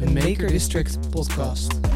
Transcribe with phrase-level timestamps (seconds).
[0.00, 1.89] een Maker District podcast.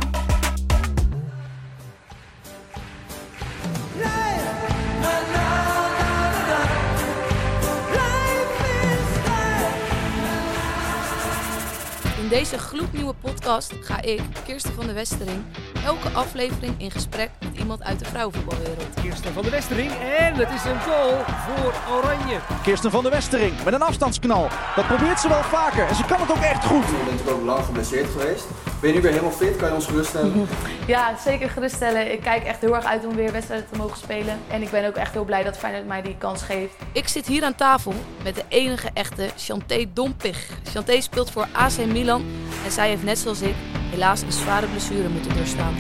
[12.41, 15.45] Deze gloednieuwe podcast ga ik, Kirsten van der Westering,
[15.85, 19.01] elke aflevering in gesprek met iemand uit de vrouwenvoetbalwereld.
[19.03, 19.93] Kirsten van der Westering.
[20.19, 22.39] En het is een goal voor Oranje.
[22.63, 24.49] Kirsten van der Westering met een afstandsknal.
[24.77, 26.85] Dat probeert ze wel vaker en ze kan het ook echt goed.
[26.85, 28.45] Ik ben natuurlijk ook lang geblesseerd geweest.
[28.85, 29.57] Ben je nu weer helemaal fit?
[29.57, 30.33] Kan je ons geruststellen?
[30.87, 32.13] Ja, zeker geruststellen.
[32.13, 34.39] Ik kijk echt heel erg uit om weer wedstrijden te mogen spelen.
[34.51, 36.75] En ik ben ook echt heel blij dat Feyenoord mij die kans geeft.
[36.93, 40.49] Ik zit hier aan tafel met de enige echte Chanté Dompig.
[40.73, 42.25] Chanté speelt voor AC Milan
[42.65, 43.55] en zij heeft net zoals ik
[43.91, 45.75] helaas een zware blessure moeten doorstaan.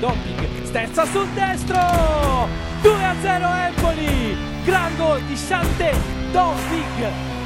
[0.00, 1.86] Dompik, sterza sul destro.
[2.82, 2.88] 2-0
[3.66, 4.36] Empoli.
[4.66, 5.90] Gran goal di Chante
[6.32, 7.37] Dompik.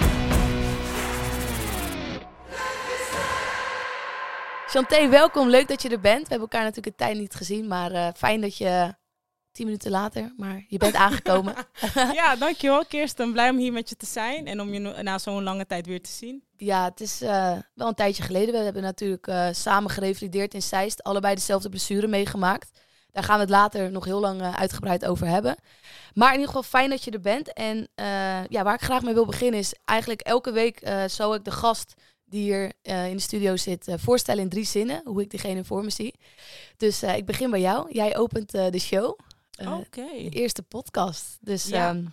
[4.72, 5.48] Chanté, welkom.
[5.48, 6.22] Leuk dat je er bent.
[6.22, 8.94] We hebben elkaar natuurlijk een tijd niet gezien, maar eh, fijn dat je
[9.50, 11.54] tien minuten later, maar je bent aangekomen.
[12.20, 13.32] ja, dankjewel Kirsten.
[13.32, 16.02] Blij om hier met je te zijn en om je na zo'n lange tijd weer
[16.02, 16.44] te zien.
[16.56, 18.54] Ja, het is eh, wel een tijdje geleden.
[18.54, 21.02] We hebben natuurlijk eh, samen gerevalideerd in Zeist.
[21.02, 22.70] Allebei dezelfde blessure meegemaakt.
[23.10, 25.56] Daar gaan we het later nog heel lang uitgebreid over hebben.
[26.14, 27.52] Maar in ieder geval fijn dat je er bent.
[27.52, 27.88] En
[28.48, 31.94] ja, waar ik graag mee wil beginnen is eigenlijk elke week zal ik de gast
[32.32, 35.00] die hier eh, in de studio zit eh, voorstellen in drie zinnen.
[35.04, 36.14] Hoe ik diegene voor me zie.
[36.76, 37.92] Dus eh, ik begin bij jou.
[37.92, 39.18] Jij opent de show.
[39.58, 40.06] Oké.
[40.06, 41.38] de eerste podcast.
[41.40, 41.88] Dus Ja.
[41.88, 42.04] ehm,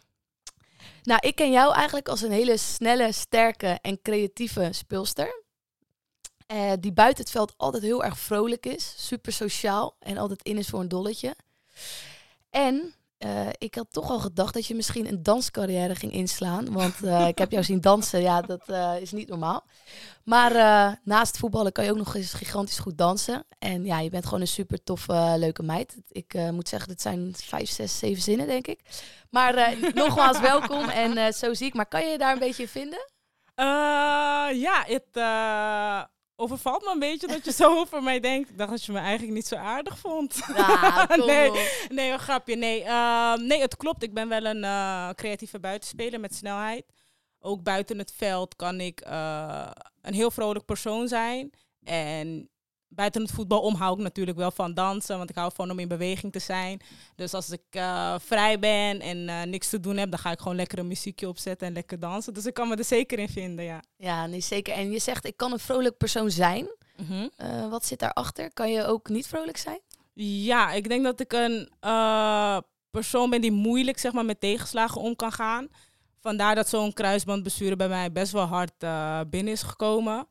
[1.03, 5.43] nou, ik ken jou eigenlijk als een hele snelle, sterke en creatieve speelster.
[6.79, 10.67] Die buiten het veld altijd heel erg vrolijk is, super sociaal en altijd in is
[10.67, 11.35] voor een dolletje.
[12.49, 16.71] En eh, ik had toch al gedacht dat je misschien een danscarrière ging inslaan.
[16.73, 19.65] Want eh, ik heb jou zien dansen, ja, dat eh, is niet normaal.
[20.23, 20.53] Maar
[21.03, 23.45] naast voetballen kan je ook nog eens gigantisch goed dansen.
[23.57, 25.97] En ja, je bent gewoon een super toffe, leuke meid.
[26.09, 28.81] Ik moet zeggen, dit zijn vijf, zes, zeven zinnen, denk ik.
[29.29, 31.73] Maar nogmaals welkom en zo zie ik.
[31.73, 33.11] Maar kan je je daar een beetje in vinden?
[34.55, 35.15] Ja, het
[36.39, 38.49] overvalt me een beetje dat je zo over mij denkt.
[38.49, 40.41] Ik dacht dat je me eigenlijk niet zo aardig vond.
[40.55, 41.51] Ja, nee,
[41.89, 42.55] nee, een grapje.
[42.55, 44.03] Nee, Ehm, nee, het klopt.
[44.03, 46.85] Ik ben wel een eh, creatieve buitenspeler met snelheid.
[47.39, 51.51] Ook buiten het veld kan ik eh, een heel vrolijk persoon zijn.
[51.83, 52.49] En
[52.89, 55.17] buiten het voetbal om hou ik natuurlijk wel van dansen.
[55.17, 56.81] Want ik hou van om in beweging te zijn.
[57.15, 60.39] Dus als ik eh, vrij ben en eh, niks te doen heb, dan ga ik
[60.39, 62.33] gewoon lekker een muziekje opzetten en lekker dansen.
[62.33, 63.83] Dus ik kan me er zeker in vinden, ja.
[63.97, 64.73] Ja, nee, zeker.
[64.73, 66.67] En je zegt, ik kan een vrolijk persoon zijn.
[66.97, 67.27] Mhm.
[67.35, 68.53] Eh, wat zit daarachter?
[68.53, 69.79] Kan je ook niet vrolijk zijn?
[70.23, 71.69] Ja, ik denk dat ik een
[72.91, 75.67] persoon ben die moeilijk zeg maar, met tegenslagen om kan gaan.
[76.19, 78.73] Vandaar dat zo'n kruisbandblessure bij mij best wel hard
[79.29, 80.27] binnen is gekomen.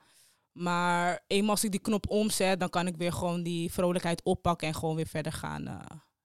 [0.59, 4.69] Maar eenmaal als ik die knop omzet, dan kan ik weer gewoon die vrolijkheid oppakken
[4.69, 5.81] en gewoon weer verder gaan eh,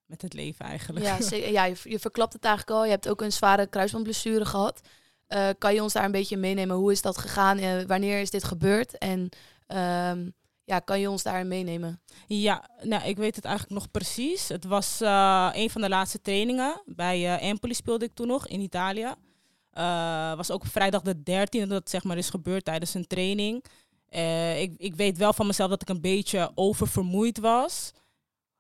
[0.06, 1.06] met het leven eigenlijk.
[1.06, 1.52] Ja, zeker.
[1.52, 2.86] ja je, je verklapt het eigenlijk al.
[2.86, 4.82] Je hebt ook een zware kruisbandblessure gehad.
[5.28, 6.76] Eh, kan je ons daar een beetje meenemen?
[6.76, 7.58] Hoe is dat gegaan?
[7.58, 8.98] Eh, wanneer is dit gebeurd?
[8.98, 9.30] En
[9.68, 10.30] ehm,
[10.64, 12.02] ja, kan je ons daarin meenemen?
[12.28, 14.48] Ja, nou, ik weet het eigenlijk nog precies.
[14.48, 15.00] Het was
[15.54, 16.82] een van de laatste trainingen.
[16.86, 19.14] Bij Empoli speelde ik toen nog in Italië.
[20.36, 23.66] Was ook vrijdag de 13e dat het zeg maar is gebeurd tijdens een training.
[24.14, 27.92] Eh, ik, ik weet wel van mezelf dat ik een beetje oververmoeid was.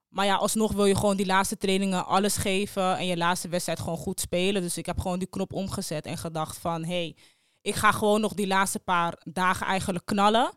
[0.09, 3.79] Maar ja, alsnog wil je gewoon die laatste trainingen alles geven en je laatste wedstrijd
[3.79, 4.61] gewoon goed spelen.
[4.61, 7.15] Dus ik heb gewoon die knop omgezet en gedacht van, hé, hey,
[7.61, 10.51] ik ga gewoon nog die laatste paar dagen eigenlijk knallen.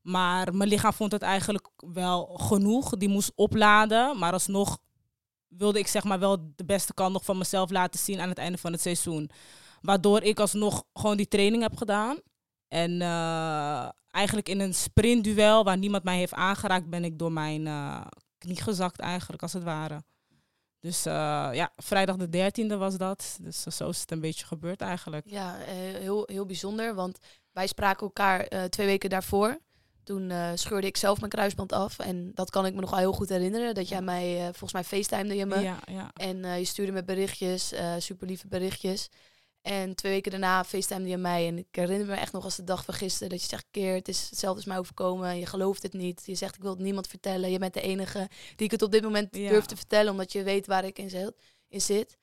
[0.00, 2.90] Maar mijn lichaam vond het eigenlijk wel genoeg.
[2.90, 4.18] Die moest opladen.
[4.18, 4.78] Maar alsnog
[5.48, 8.38] wilde ik zeg maar wel de beste kant nog van mezelf laten zien aan het
[8.38, 9.30] einde van het seizoen.
[9.80, 12.18] Waardoor ik alsnog gewoon die training heb gedaan.
[12.68, 13.88] En eh,
[14.18, 18.06] eigenlijk in een sprintduel waar niemand mij heeft aangeraakt, ben ik door mijn eh,
[18.38, 20.02] knie gezakt eigenlijk, als het ware.
[20.80, 23.38] Dus eh, ja, vrijdag de 13e was dat.
[23.40, 25.24] Dus eh, zo is het een beetje gebeurd eigenlijk.
[25.28, 25.56] Ja,
[25.98, 26.94] heel, heel bijzonder.
[26.94, 27.18] Want
[27.52, 29.58] wij spraken elkaar twee weken daarvoor.
[30.04, 31.98] Toen scheurde ik zelf mijn kruisband af.
[31.98, 33.74] En dat kan ik me nog wel heel goed herinneren.
[33.74, 35.60] Dat jij mij, volgens mij facetimede je me.
[35.60, 36.10] Ja, ja.
[36.14, 39.08] En je stuurde me berichtjes, super lieve berichtjes.
[39.68, 41.46] En twee weken daarna facetimede je mij.
[41.46, 43.28] En ik herinner me echt nog als de dag van gisteren.
[43.28, 45.38] Dat je zegt, keer, het is hetzelfde is mij overkomen.
[45.38, 46.22] Je gelooft het niet.
[46.24, 47.50] Je zegt, ik wil het niemand vertellen.
[47.50, 49.48] Je bent de enige die ik het op dit moment Ja.
[49.48, 50.12] durf te vertellen.
[50.12, 51.32] Omdat je weet waar ik in zit.
[51.68, 52.18] In zit.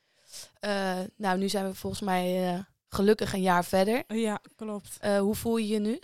[0.60, 2.60] Eh, nou, nu zijn we volgens mij eh,
[2.90, 4.04] gelukkig een jaar verder.
[4.08, 4.98] Ja, klopt.
[5.00, 6.00] Eh, hoe voel je je nu?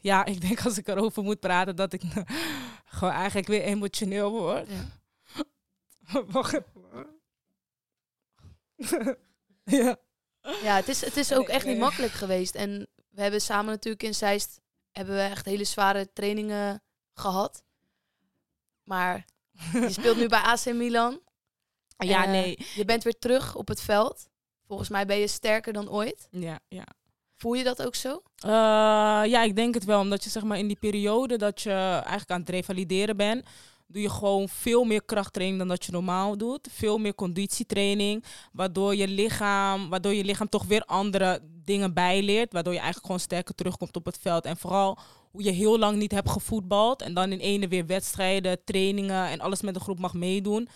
[0.00, 2.02] Ja, ik denk als ik erover moet praten dat ik
[2.98, 4.68] gewoon eigenlijk weer emotioneel word.
[4.68, 6.22] Ja.
[6.32, 6.54] Wacht
[8.76, 9.18] even.
[9.82, 9.96] ja.
[10.62, 12.54] Ja, het is, het is ook Nee, echt niet makkelijk geweest.
[12.54, 14.60] En we hebben samen natuurlijk in Zeist
[14.92, 16.82] hebben we echt hele zware trainingen
[17.14, 17.64] gehad.
[18.82, 19.24] Maar
[19.72, 21.20] je speelt nu bij AC Milan.
[21.96, 22.66] Ja, Eh, nee.
[22.74, 24.28] Je bent weer terug op het veld.
[24.66, 26.28] Volgens mij ben je sterker dan ooit.
[26.30, 26.86] Ja, ja.
[27.34, 28.22] Voel je dat ook zo?
[28.36, 28.50] Eh,
[29.26, 30.00] ja, ik denk het wel.
[30.00, 33.46] Omdat je zeg maar in die periode dat je eigenlijk aan het revalideren bent,
[33.92, 36.68] doe je gewoon veel meer krachttraining dan dat je normaal doet.
[36.70, 42.72] Veel meer conditietraining, waardoor je lichaam, waardoor je lichaam toch weer andere dingen bijleert, waardoor
[42.72, 44.44] je eigenlijk gewoon sterker terugkomt op het veld.
[44.44, 44.98] En vooral
[45.30, 49.40] hoe je heel lang niet hebt gevoetbald en dan in ene weer wedstrijden, trainingen en
[49.40, 50.68] alles met de groep mag meedoen.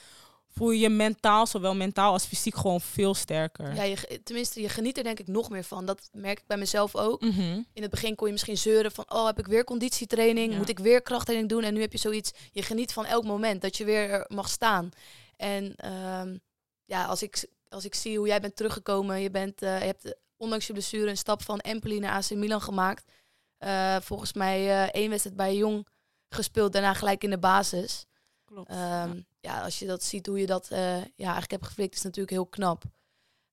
[0.55, 3.75] Voel je je mentaal, zowel mentaal als fysiek, gewoon veel sterker.
[3.75, 5.87] Ja, je, tenminste, je geniet er denk ik nog meer van.
[5.87, 7.21] Dat merk ik bij mezelf ook.
[7.21, 7.62] Mhm.
[7.73, 9.05] In het begin kon je misschien zeuren van...
[9.09, 10.53] oh, heb ik weer conditietraining?
[10.53, 10.59] Ja.
[10.59, 11.62] Moet ik weer krachttraining doen?
[11.62, 12.33] En nu heb je zoiets...
[12.53, 14.89] je geniet van elk moment dat je weer er mag staan.
[15.37, 16.37] En ehm,
[16.85, 19.21] ja, als ik, als ik zie hoe jij bent teruggekomen...
[19.21, 22.31] je, bent, eh, je hebt eh, ondanks je blessure een stap van Empoli naar AC
[22.31, 23.05] Milan gemaakt.
[23.59, 25.87] Eh, volgens mij één wedstrijd bij Jong
[26.29, 26.73] gespeeld...
[26.73, 28.06] daarna gelijk in de basis.
[28.45, 28.71] Klopt.
[28.71, 31.94] Ehm, ja, als je dat ziet, hoe je dat eh, ja, eigenlijk hebt geflikt...
[31.94, 32.85] is natuurlijk heel knap.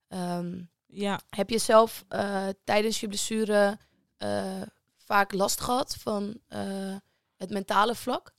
[0.08, 1.22] Ehm, ja.
[1.30, 3.78] heb je zelf eh, tijdens je blessure
[4.18, 4.62] eh,
[4.98, 6.40] vaak last gehad van
[7.38, 8.34] het mentale vlak?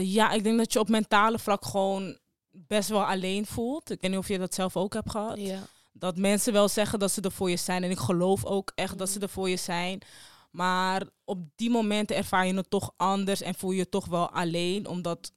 [0.00, 2.18] Ja, ik denk dat je op mentale vlak gewoon
[2.50, 3.90] best wel alleen voelt.
[3.90, 5.38] Ik weet niet of je dat zelf ook hebt gehad.
[5.38, 5.62] Ja.
[5.92, 7.84] Dat mensen wel zeggen dat ze er voor je zijn.
[7.84, 9.22] En ik geloof ook echt dat ze Mhm.
[9.22, 10.02] er voor je zijn.
[10.50, 14.30] Maar op die momenten ervaar je het toch anders en voel je je toch wel
[14.30, 14.86] alleen.
[14.86, 15.32] Omdat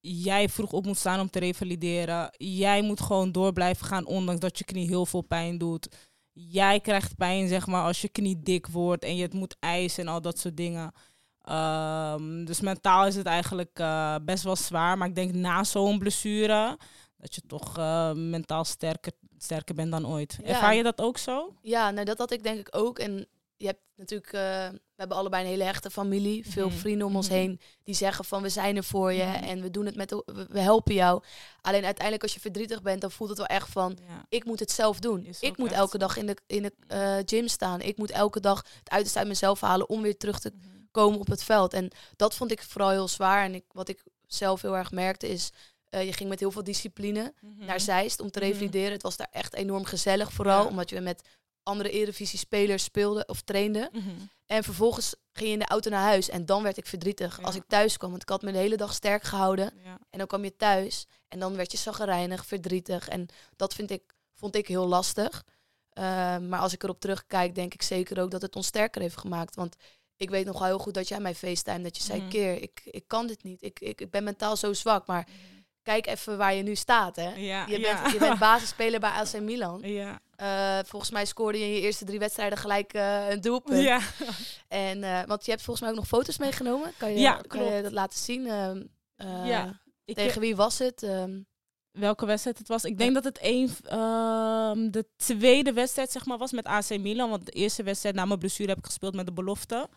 [0.00, 2.30] jij vroeg op moet staan om te revalideren.
[2.36, 5.88] Jij moet gewoon door blijven gaan, ondanks dat je knie heel veel pijn doet.
[6.32, 10.06] Jij krijgt pijn, zeg maar, als je knie dik wordt en je het moet eisen
[10.06, 10.92] en al dat soort dingen.
[11.42, 14.98] Ehm, dus mentaal is het eigenlijk eh, best wel zwaar.
[14.98, 16.78] Maar ik denk na zo'n blessure
[17.16, 20.38] dat je toch eh, mentaal sterker, sterker bent dan ooit.
[20.42, 20.48] Ja.
[20.48, 21.54] Ervaar je dat ook zo?
[21.62, 22.98] Ja, nou dat had ik denk ik ook.
[22.98, 23.26] En
[23.56, 24.68] je hebt natuurlijk, eh,
[25.00, 26.46] we hebben allebei een hele hechte familie.
[26.50, 26.76] Veel Mhm.
[26.78, 27.36] vrienden om ons Mhm.
[27.36, 29.34] heen die zeggen van we zijn er voor je Mhm.
[29.44, 30.10] en we doen het met,
[30.48, 31.22] we, helpen jou.
[31.60, 34.24] Alleen uiteindelijk als je verdrietig bent, dan voelt het wel echt van Ja.
[34.28, 35.26] ik moet het zelf doen.
[35.40, 37.80] Ik moet echt elke dag in de, in de eh, gym staan.
[37.80, 40.52] Ik moet elke dag het uiterste uit mezelf halen om weer terug te
[40.90, 41.72] komen op het veld.
[41.72, 43.44] En dat vond ik vooral heel zwaar.
[43.44, 45.50] En ik, wat ik zelf heel erg merkte is,
[45.88, 48.92] eh, je ging met heel veel discipline naar Zeist om te revalideren.
[48.92, 50.68] Het was daar echt enorm gezellig vooral, Ja.
[50.68, 51.22] omdat je met
[51.62, 53.90] andere Eredivisie-spelers speelde of trainde.
[54.50, 57.42] En vervolgens ging je in de auto naar huis en dan werd ik verdrietig Ja.
[57.42, 58.10] als ik thuis kwam.
[58.10, 59.72] Want ik had me de hele dag sterk gehouden.
[59.84, 59.98] Ja.
[60.10, 63.08] En dan kwam je thuis en dan werd je zaggerijnig, verdrietig.
[63.08, 63.26] En
[63.56, 64.02] dat vind ik,
[64.34, 65.44] vond ik heel lastig.
[65.90, 66.04] Eh,
[66.38, 69.54] maar als ik erop terugkijk, denk ik zeker ook dat het ons sterker heeft gemaakt.
[69.54, 69.76] Want
[70.16, 72.28] ik weet nog wel heel goed dat jij mij FaceTime, dat je zei, Mhm.
[72.30, 73.62] keer, ik, ik kan dit niet.
[73.62, 75.28] Ik, ik, ik ben mentaal zo zwak, maar
[75.90, 77.16] kijk even waar je nu staat.
[77.16, 77.34] Hè?
[77.34, 78.00] Ja, Je, ja.
[78.02, 79.80] bent, je bent basisspeler bij AC Milan.
[79.82, 80.20] Ja.
[80.36, 83.82] Eh, volgens mij scoorde je in je eerste drie wedstrijden gelijk eh, een doelpunt.
[83.82, 84.00] Ja.
[84.68, 86.92] En, eh, want je hebt volgens mij ook nog foto's meegenomen.
[86.96, 88.46] Kan je, Ja, kan je dat laten zien?
[88.46, 88.82] Ehm,
[89.16, 91.02] eh, Ja, Ik, tegen wie was het?
[91.02, 91.40] Ehm,
[91.90, 92.84] welke wedstrijd het was.
[92.84, 97.30] Ik denk dat het een, ehm, de tweede wedstrijd zeg maar, was met AC Milan.
[97.30, 99.88] Want de eerste wedstrijd na mijn blessure heb ik gespeeld met de belofte.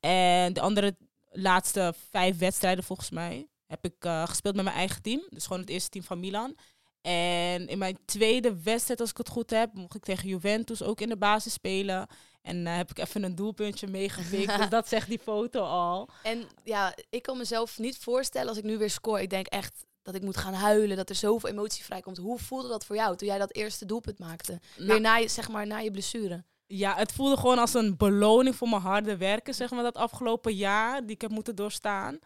[0.00, 0.96] En de andere
[1.30, 5.22] laatste vijf wedstrijden volgens mij heb ik eh, gespeeld met mijn eigen team.
[5.28, 6.56] Dus gewoon het eerste team van Milan.
[7.00, 11.00] En in mijn tweede wedstrijd, als ik het goed heb, mocht ik tegen Juventus ook
[11.00, 12.06] in de basis spelen.
[12.42, 14.56] En eh, heb ik even een doelpuntje meegepikt.
[14.58, 16.08] dus dat zegt die foto al.
[16.22, 19.22] En ja, ik kan mezelf niet voorstellen als ik nu weer score.
[19.22, 22.16] Ik denk echt dat ik moet gaan huilen, dat er zoveel emotie vrijkomt.
[22.16, 24.60] Hoe voelde dat voor jou toen jij dat eerste doelpunt maakte?
[24.76, 26.44] Nou, Weer na je, zeg maar, na je blessure.
[26.66, 30.54] Ja, het voelde gewoon als een beloning voor mijn harde werken, zeg maar, dat afgelopen
[30.54, 32.18] jaar, die ik heb moeten doorstaan.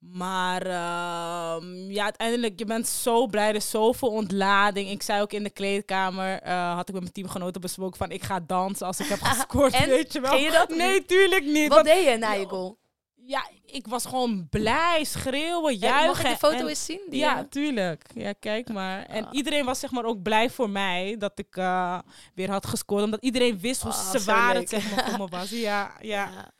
[0.00, 4.90] Maar ehm, ja, uiteindelijk, je bent zo blij, er is zoveel ontlading.
[4.90, 8.22] Ik zei ook in de kleedkamer, eh, had ik met mijn teamgenoten besproken van, ik
[8.22, 9.88] ga dansen als ik heb gescoord, En?
[9.88, 10.36] weet je wel.
[10.36, 10.68] Je dat?
[10.68, 11.68] Nee, tuurlijk niet.
[11.68, 12.78] Wat want- deed je na je goal?
[13.24, 16.06] ja, ik was gewoon blij, schreeuwen, Ja, juichen.
[16.08, 17.00] mag ik de foto en- eens zien?
[17.10, 18.04] Die, ja, eh, tuurlijk.
[18.14, 19.04] Ja, kijk maar.
[19.06, 19.32] En Ah.
[19.32, 21.98] iedereen was zeg maar ook blij voor mij dat ik eh,
[22.34, 23.02] weer had gescoord.
[23.04, 25.50] Omdat iedereen wist hoe Ah, zwaar het zeg maar, voor me was.
[25.50, 26.30] Ja, ja.
[26.34, 26.50] ja.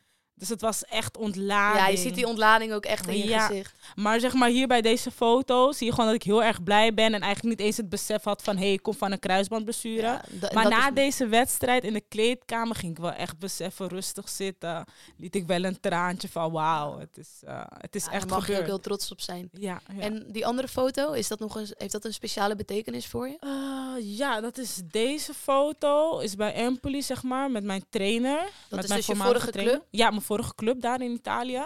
[0.41, 1.79] Dus het was echt ontlading.
[1.85, 3.45] Ja, je ziet die ontlading ook echt in je Ja.
[3.47, 3.73] gezicht.
[3.95, 6.93] Maar zeg maar hier bij deze foto zie je gewoon dat ik heel erg blij
[6.93, 7.13] ben.
[7.13, 8.55] En eigenlijk niet eens het besef had van...
[8.57, 10.01] hé, hey, ik kom van een kruisbandblessure.
[10.01, 10.21] Ja,
[10.53, 14.29] Maar dat na is- deze wedstrijd in de kleedkamer ging ik wel echt beseffen, rustig
[14.29, 14.85] zitten.
[15.17, 18.37] Liet ik wel een traantje van wauw, het is, eh, het is ja, echt daar
[18.37, 19.49] mag je ook heel trots op zijn.
[19.53, 19.81] Ja.
[19.99, 23.37] En die andere foto, is dat nog een, heeft dat een speciale betekenis voor je?
[23.39, 26.19] Eh, ja, dat is deze foto.
[26.19, 28.39] Is bij Empoli, zeg maar, met mijn trainer.
[28.69, 29.73] met is mijn dus je vorige trainer.
[29.75, 29.85] club?
[29.89, 31.63] Ja, mijn vorige club daar in Italië.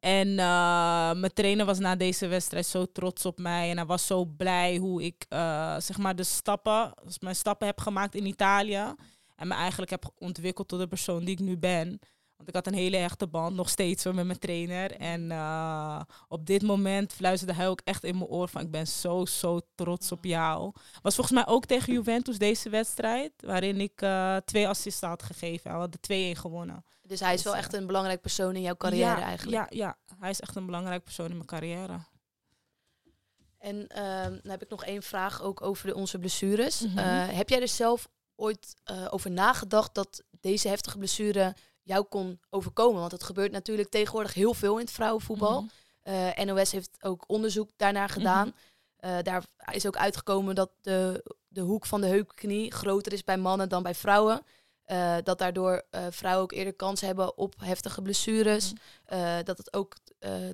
[0.00, 3.70] En eh, mijn trainer was na deze wedstrijd zo trots op mij.
[3.70, 7.66] En hij was zo blij hoe ik, eh, zeg maar, de stappen, dus mijn stappen
[7.66, 8.94] heb gemaakt in Italië.
[9.36, 12.00] En me eigenlijk heb ontwikkeld tot de persoon die ik nu ben.
[12.38, 14.92] Want ik had een hele hechte band, nog steeds met mijn trainer.
[14.92, 18.60] En eh, op dit moment fluisterde hij ook echt in mijn oor van...
[18.60, 20.72] ik ben zo, zo trots op jou.
[21.02, 23.32] Was volgens mij ook tegen Juventus deze wedstrijd...
[23.36, 25.72] waarin ik eh, twee assists had gegeven.
[25.72, 26.84] We hadden 2-1 gewonnen.
[27.02, 29.72] Dus hij is wel echt een belangrijk persoon in jouw carrière ja, eigenlijk.
[29.72, 31.98] Ja, ja, hij is echt een belangrijk persoon in mijn carrière.
[33.58, 36.80] En ehm, dan heb ik nog één vraag ook over de, onze blessures.
[36.80, 36.98] Mhm.
[36.98, 41.54] Eh, heb jij er zelf ooit eh, over nagedacht dat deze heftige blessure
[41.88, 43.00] jou kon overkomen?
[43.00, 45.60] Want het gebeurt natuurlijk tegenwoordig heel veel in het vrouwenvoetbal.
[45.60, 45.70] Mhm.
[46.02, 48.54] Eh, NOS heeft ook onderzoek daarnaar gedaan.
[48.96, 53.36] Eh, daar is ook uitgekomen dat de, de hoek van de heupknie groter is bij
[53.36, 54.42] mannen dan bij vrouwen.
[54.84, 58.72] Eh, dat daardoor vrouwen ook eerder kans hebben op heftige blessures.
[59.04, 59.96] Eh, dat het ook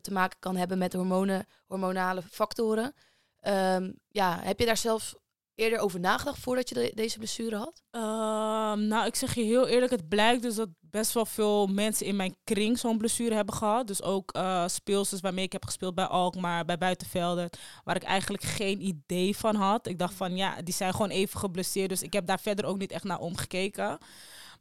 [0.00, 2.94] te maken kan hebben met hormonen, hormonale factoren.
[3.40, 5.14] Ehm, ja, heb je daar zelf
[5.54, 7.82] eerder over nagedacht voordat je de- deze blessure had?
[7.90, 12.06] Ehm, nou, ik zeg je heel eerlijk, het blijkt dus dat best wel veel mensen
[12.06, 13.86] in mijn kring zo'n blessure hebben gehad.
[13.86, 17.50] Dus ook eh speelsters waarmee ik heb gespeeld bij Alkmaar, bij Buitenvelden,
[17.84, 19.86] waar ik eigenlijk geen idee van had.
[19.86, 22.78] Ik dacht van ja, die zijn gewoon even geblesseerd, dus ik heb daar verder ook
[22.78, 23.98] niet echt naar omgekeken.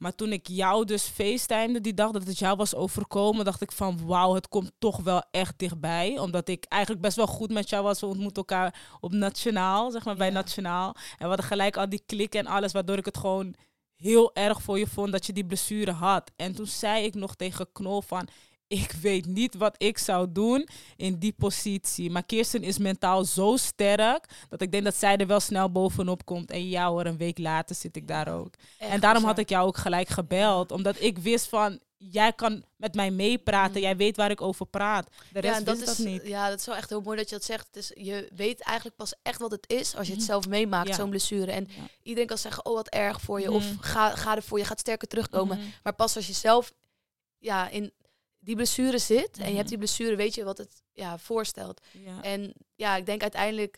[0.04, 3.72] Maar toen ik jou dus facetimede die dag dat het jou was overkomen, dacht ik
[3.72, 6.20] van wauw, het komt toch wel echt dichtbij.
[6.20, 8.00] Omdat ik eigenlijk best wel goed met jou was.
[8.00, 10.34] We ontmoeten elkaar op nationaal, zeg maar bij Ja.
[10.34, 10.88] nationaal.
[10.96, 13.56] En we hadden gelijk al die klik en alles, waardoor ik het gewoon
[13.96, 16.32] heel erg voor je vond dat je die blessure had.
[16.36, 18.28] En toen zei ik nog tegen Knol van,
[18.68, 22.10] ik weet niet wat ik zou doen in die positie.
[22.12, 26.26] Maar Kirsten is mentaal zo sterk dat ik denk dat zij er wel snel bovenop
[26.26, 26.52] komt.
[26.52, 28.54] En jou hoor, een week later zit ik daar ook.
[28.78, 30.72] en daarom had ik jou ook gelijk gebeld.
[30.72, 33.82] Omdat ik wist van, jij kan met mij meepraten.
[33.82, 35.08] Jij weet waar ik over praat.
[35.32, 36.22] De rest en dat is, dat niet.
[36.28, 37.68] Ja, dat is wel echt heel mooi dat je dat zegt.
[37.68, 40.88] Het is, je weet eigenlijk pas echt wat het is als je het zelf meemaakt,
[40.88, 40.96] Ja.
[40.96, 41.52] zo'n blessure.
[41.52, 41.84] En Ja.
[42.04, 43.52] iedereen kan zeggen, oh wat erg voor je.
[43.52, 43.80] Of Mhm.
[43.82, 45.60] ga, ga ervoor, je gaat sterker terugkomen.
[45.84, 46.74] Maar pas als je zelf
[47.40, 47.92] ja, in
[48.44, 49.56] die blessure zit en je Mhm.
[49.58, 51.82] hebt die blessure, weet je wat het ja, voorstelt.
[51.92, 52.22] Ja.
[52.22, 53.78] En ja, ik denk uiteindelijk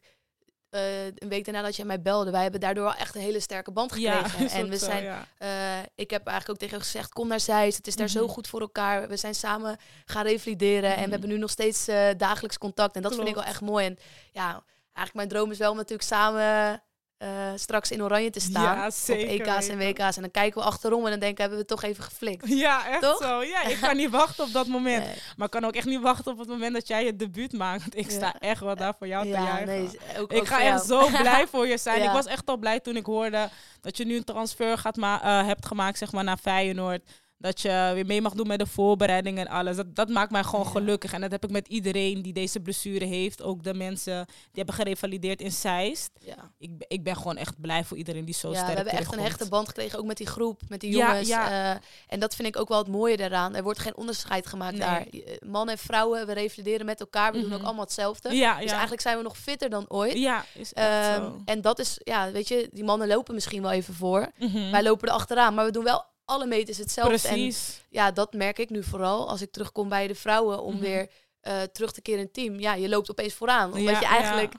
[0.70, 3.40] eh, een week daarna dat jij mij belde, wij hebben daardoor wel echt een hele
[3.40, 4.50] sterke band gekregen.
[4.60, 5.28] en we zo, zijn, ja.
[5.38, 8.32] eh, ik heb eigenlijk ook tegen gezegd, kom naar Zeist, het is daar zo Mhm.
[8.32, 9.08] goed voor elkaar.
[9.08, 11.04] We zijn samen gaan revalideren en Mhm.
[11.06, 12.96] we hebben nu nog steeds eh, dagelijks contact.
[12.96, 13.86] En dat vind ik wel echt mooi.
[13.86, 13.98] En
[14.32, 16.84] ja, eigenlijk mijn droom is wel om natuurlijk samen
[17.18, 18.78] eh, straks in oranje te staan.
[18.78, 19.78] Ja, zeker op EK's en.
[19.78, 20.16] WK's.
[20.16, 22.48] En dan kijken we achterom en dan denken we, hebben we het toch even geflikt.
[22.48, 23.18] Ja, echt Toch?
[23.24, 23.44] zo.
[23.44, 25.06] Ja, ik kan niet wachten op dat moment.
[25.06, 25.16] Nee.
[25.38, 27.82] Maar ik kan ook echt niet wachten op het moment dat jij je debuut maakt.
[27.82, 28.16] Want ik Ja.
[28.18, 29.66] sta echt wel daar voor jou te ja, juichen.
[29.68, 31.10] nee, ook, ik ook ga echt jou.
[31.12, 32.04] zo blij voor je zijn.
[32.04, 33.50] Ik was echt al blij toen ik hoorde
[33.82, 37.02] dat je nu een transfer gaat ma- eh, hebt gemaakt zeg maar, naar Feyenoord.
[37.46, 39.75] Dat je weer mee mag doen met de voorbereiding en alles.
[39.75, 40.72] Dat, dat maakt mij gewoon Ja.
[40.72, 41.14] gelukkig.
[41.14, 43.42] En dat heb ik met iedereen die deze blessure heeft.
[43.44, 46.10] Ook de mensen die hebben gerevalideerd in Zeist.
[46.20, 46.52] Ja.
[46.58, 48.94] Ik, ben- ik ben gewoon echt blij voor iedereen die zo ja, sterk we hebben
[48.94, 51.30] echt een hechte band gekregen, ook met die groep, met die jongens.
[51.30, 51.70] eh,
[52.08, 53.56] en dat vind ik ook wel het mooie daaraan.
[53.56, 54.88] Er wordt geen onderscheid gemaakt Nee.
[54.88, 55.06] daar.
[55.12, 57.32] Eh, Mannen en vrouwen, we revalideren met elkaar.
[57.32, 57.58] We doen Mhm.
[57.60, 58.30] ook allemaal hetzelfde.
[58.30, 60.14] Dus eigenlijk zijn we nog fitter dan ooit.
[60.18, 63.94] Ja, is Ehm, en dat is, ja, weet je, die mannen lopen misschien wel even
[63.94, 64.32] voor.
[64.38, 64.72] Mhm.
[64.72, 67.27] Wij lopen er achteraan, maar we doen wel alle meters hetzelfde.
[67.27, 67.82] En Precies.
[67.89, 70.82] ja, dat merk ik nu vooral als ik terugkom bij de vrouwen om Mhm.
[70.84, 71.10] weer
[71.41, 72.60] eh, terug te keren in het team.
[72.60, 73.74] Ja, je loopt opeens vooraan.
[73.74, 74.53] Omdat Ja, je eigenlijk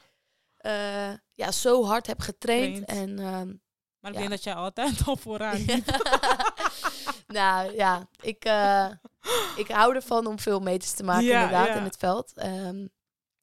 [0.57, 2.87] eh, ja, zo hard hebt getraind.
[2.87, 3.11] Traind.
[3.11, 3.53] En ehm,
[4.01, 4.27] Maar ik Ja.
[4.27, 5.65] denk dat jij altijd al vooraan
[7.27, 8.87] nou ja, ik, eh,
[9.57, 11.75] ik hou ervan om veel meters te maken Ja, inderdaad ja.
[11.77, 12.33] in het veld.
[12.35, 12.87] Ehm,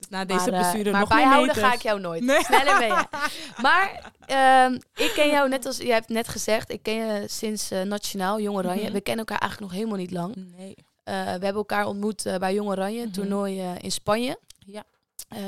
[0.09, 1.65] Dus na deze maar, eh, blessure maar nog meer bijhouden meters.
[1.67, 2.23] ga ik jou nooit.
[2.23, 2.43] Nee.
[2.43, 3.05] Sneller ben je.
[3.61, 6.71] Maar ehm, ik ken jou net als jij hebt net gezegd.
[6.71, 8.83] Ik ken je sinds eh, Nationaal, Jong Oranje.
[8.83, 8.91] Mhm.
[8.93, 10.35] We kennen elkaar eigenlijk nog helemaal niet lang.
[10.57, 10.75] Nee.
[11.03, 13.13] Eh, we hebben elkaar ontmoet bij Jong Oranje, een Mhm.
[13.13, 14.39] toernooi in Spanje.
[14.65, 14.83] Ja.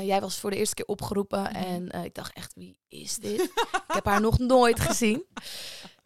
[0.02, 1.54] Jij was voor de eerste keer opgeroepen Mhm.
[1.54, 3.40] en ik dacht echt, wie is dit?
[3.42, 5.24] ik heb haar nog nooit gezien.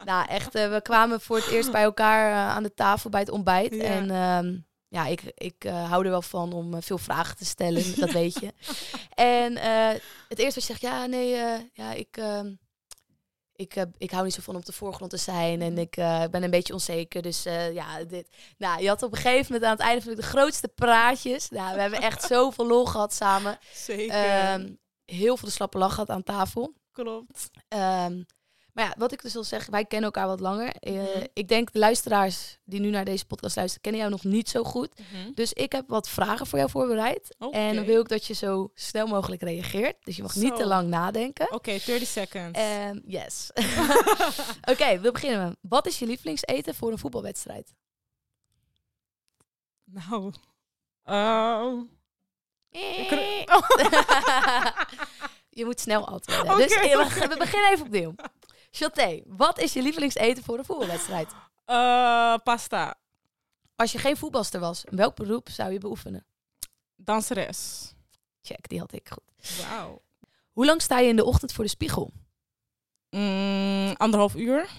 [0.05, 3.75] Nou, echt, we kwamen voor het eerst bij elkaar aan de tafel bij het ontbijt.
[3.75, 3.81] Ja.
[3.83, 4.57] En ehm,
[4.91, 8.11] ja, ik, ik eh, hou er wel van om eh, veel vragen te stellen, dat
[8.11, 8.53] weet je.
[9.13, 11.29] En eh, het eerste was je zegt, ja, nee,
[11.73, 12.53] ja, ik, ehm,
[13.55, 16.43] ik, ik hou niet zo van op de voorgrond te zijn en ik eh, ben
[16.43, 17.21] een beetje onzeker.
[17.21, 17.43] Dus
[17.73, 18.29] ja, dit.
[18.57, 21.49] Nou, je had op een gegeven moment aan het einde van de grootste praatjes.
[21.49, 23.59] Nou, we hebben echt zoveel lol gehad samen.
[23.73, 24.15] Zeker.
[24.15, 24.73] Ehm,
[25.05, 26.73] heel veel de slappe lach gehad aan tafel.
[26.91, 27.49] Klopt.
[27.67, 28.21] Ehm,
[28.73, 30.73] maar ja, wat ik dus wil zeggen, wij kennen elkaar wat langer.
[30.75, 31.25] Eh, Mhm.
[31.33, 34.63] Ik denk de luisteraars die nu naar deze podcast luisteren, kennen jou nog niet zo
[34.63, 34.99] goed.
[34.99, 35.31] Mhm.
[35.33, 37.35] Dus ik heb wat vragen voor jou voorbereid.
[37.51, 39.95] En dan wil ik dat je zo snel mogelijk reageert.
[40.03, 41.53] Dus je mag niet te lang nadenken.
[41.53, 42.59] Oké, 30 seconds.
[42.59, 43.49] Ehm, yes.
[44.71, 45.57] Oké, we beginnen.
[45.61, 47.73] Wat is je lievelingseten voor een voetbalwedstrijd?
[49.85, 50.33] nou.
[51.05, 51.81] Oh.
[55.49, 56.57] je moet snel antwoorden.
[56.57, 58.15] Dus we beginnen even opnieuw.
[58.71, 61.31] Chaté, wat is je lievelingseten voor een voetbalwedstrijd?
[61.65, 62.95] Eh, pasta.
[63.75, 66.25] Als je geen voetbalster was, welk beroep zou je beoefenen?
[66.95, 67.93] Danseres.
[68.41, 69.57] Check, die had ik goed.
[69.69, 70.01] Wauw.
[70.51, 72.11] Hoe lang sta je in de ochtend voor de spiegel?
[73.09, 74.69] Mm, anderhalf uur.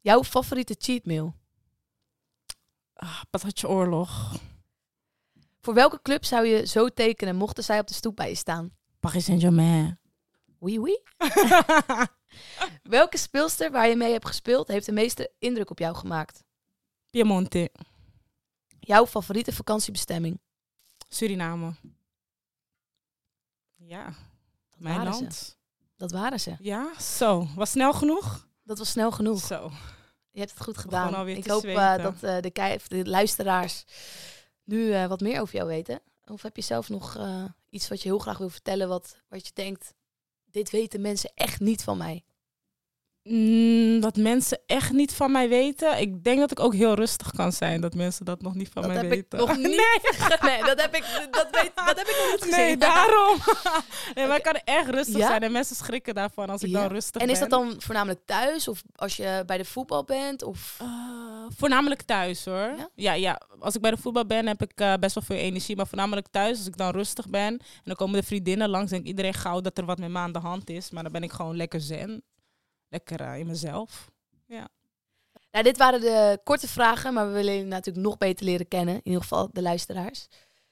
[0.00, 1.34] Jouw favoriete cheatmeal?
[2.94, 4.34] Ah, patatje oorlog.
[5.60, 8.76] Voor welke club zou je zo tekenen mochten zij op de stoep bij je staan?
[9.00, 9.98] Paris Saint-Germain.
[10.58, 11.00] Oui, oui.
[12.82, 16.44] Welke speelster waar je mee hebt gespeeld heeft de meeste indruk op jou gemaakt?
[17.10, 17.70] Piemonte.
[18.80, 20.40] Jouw favoriete vakantiebestemming?
[21.08, 21.74] Suriname.
[23.76, 24.14] Ja, Dat
[24.80, 25.34] mijn waren land.
[25.34, 25.52] Ze.
[25.96, 26.56] Dat waren ze.
[26.58, 27.46] Ja, zo.
[27.54, 28.48] Was snel genoeg?
[28.64, 29.40] Dat was snel genoeg.
[29.40, 29.70] Zo.
[30.30, 31.28] Je hebt het goed gedaan.
[31.28, 33.84] Ik hoop eh, dat eh, de, kei- of de luisteraars
[34.64, 36.00] nu eh, wat meer over jou weten.
[36.24, 37.18] Of heb je zelf nog
[37.70, 39.94] iets wat je heel graag wil vertellen, wat, wat je denkt,
[40.56, 42.24] dit weten mensen echt niet van mij?
[43.28, 46.00] Mm, dat mensen echt niet van mij weten.
[46.00, 47.80] Ik denk dat ik ook heel rustig kan zijn.
[47.80, 49.38] Dat mensen dat nog niet van dat mij heb weten.
[49.38, 49.66] ik nog niet.
[49.66, 52.56] Nee, Nee, dat heb ik, dat weet, dat heb ik nog niet gezien.
[52.56, 53.36] nee daarom.
[54.14, 55.26] nee, maar ik kan echt rustig Ja?
[55.26, 55.42] zijn.
[55.42, 56.80] En mensen schrikken daarvan als ik Ja.
[56.80, 57.58] dan rustig En is dat ben.
[57.58, 60.42] dan voornamelijk thuis of als je bij de voetbal bent?
[60.42, 60.76] Of...
[60.80, 60.86] Eh,
[61.56, 62.54] voornamelijk thuis hoor.
[62.76, 62.88] Ja?
[62.94, 63.12] Ja?
[63.12, 65.76] Ja, Als ik bij de voetbal ben, heb ik eh, best wel veel energie.
[65.76, 67.52] Maar voornamelijk thuis, als ik dan rustig ben.
[67.58, 68.90] En dan komen de vriendinnen langs.
[68.90, 70.90] Denkt iedereen gauw dat er wat met me aan de hand is.
[70.90, 72.22] Maar dan ben ik gewoon lekker zen.
[72.96, 74.10] Lekker eh, in mezelf.
[75.50, 78.94] Nou, dit waren de korte vragen, maar we willen je natuurlijk nog beter leren kennen.
[78.94, 80.26] In ieder geval de luisteraars.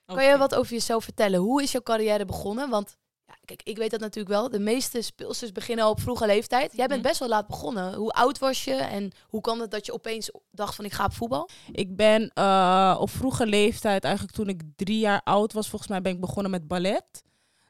[0.07, 1.41] Kan je wat over jezelf vertellen?
[1.41, 2.71] Hoe is jouw carrière begonnen?
[2.71, 4.51] Want ja, kijk, ik weet dat natuurlijk wel.
[4.51, 6.73] De meeste speelsters beginnen al op vroege leeftijd.
[6.77, 7.09] Jij bent Mhm.
[7.09, 7.95] best wel laat begonnen.
[7.95, 11.05] Hoe oud was je en hoe kwam het dat je opeens dacht van ik ga
[11.05, 11.49] op voetbal?
[11.73, 16.01] Ik ben eh, op vroege leeftijd, eigenlijk toen ik drie jaar oud was, volgens mij
[16.01, 17.23] ben ik begonnen met ballet.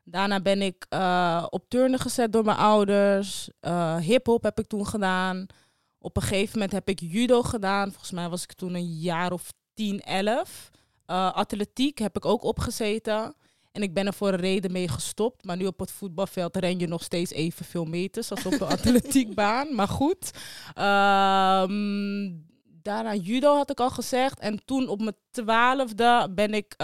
[0.05, 3.49] Daarna ben ik eh, op turnen gezet door mijn ouders.
[3.61, 5.47] Eh hip-hop heb ik toen gedaan.
[5.99, 7.91] Op een gegeven moment heb ik judo gedaan.
[7.91, 10.71] Volgens mij was ik toen een jaar of 10, 11.
[11.07, 13.35] Eh, atletiek heb ik ook opgezeten.
[13.73, 15.45] En ik ben er voor een reden mee gestopt.
[15.45, 19.75] Maar nu op het voetbalveld ren je nog steeds evenveel meters als op de atletiekbaan.
[19.75, 20.31] Maar goed.
[20.75, 22.31] Ehm,
[22.83, 24.39] daarna judo had ik al gezegd.
[24.39, 26.75] En toen op mijn twaalfde ben ik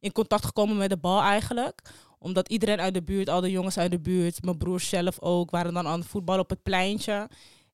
[0.00, 1.80] in contact gekomen met de bal eigenlijk.
[2.22, 5.50] Omdat iedereen uit de buurt, al de jongens uit de buurt, mijn broers zelf ook,
[5.50, 7.28] waren dan aan het voetballen op het pleintje.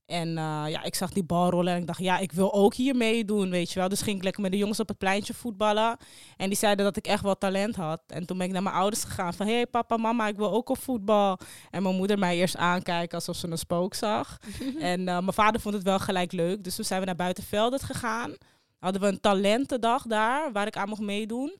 [0.06, 2.74] En eh, ja, ik zag die bal rollen en ik dacht, ja, ik wil ook
[2.74, 3.88] hier meedoen, weet je wel.
[3.88, 5.96] Dus ging ik lekker met de jongens op het pleintje voetballen.
[6.36, 8.02] En die zeiden dat ik echt wel talent had.
[8.06, 10.52] En toen ben ik naar mijn ouders gegaan van, hé hey, papa, mama, ik wil
[10.52, 11.38] ook op voetbal.
[11.70, 14.38] En mijn moeder mij eerst aankijken alsof ze een spook zag.
[14.78, 16.64] en eh, mijn vader vond het wel gelijk leuk.
[16.64, 18.34] Dus toen zijn we naar Buitenveldert gegaan.
[18.78, 21.56] Hadden we een talentendag daar, waar ik aan mocht meedoen.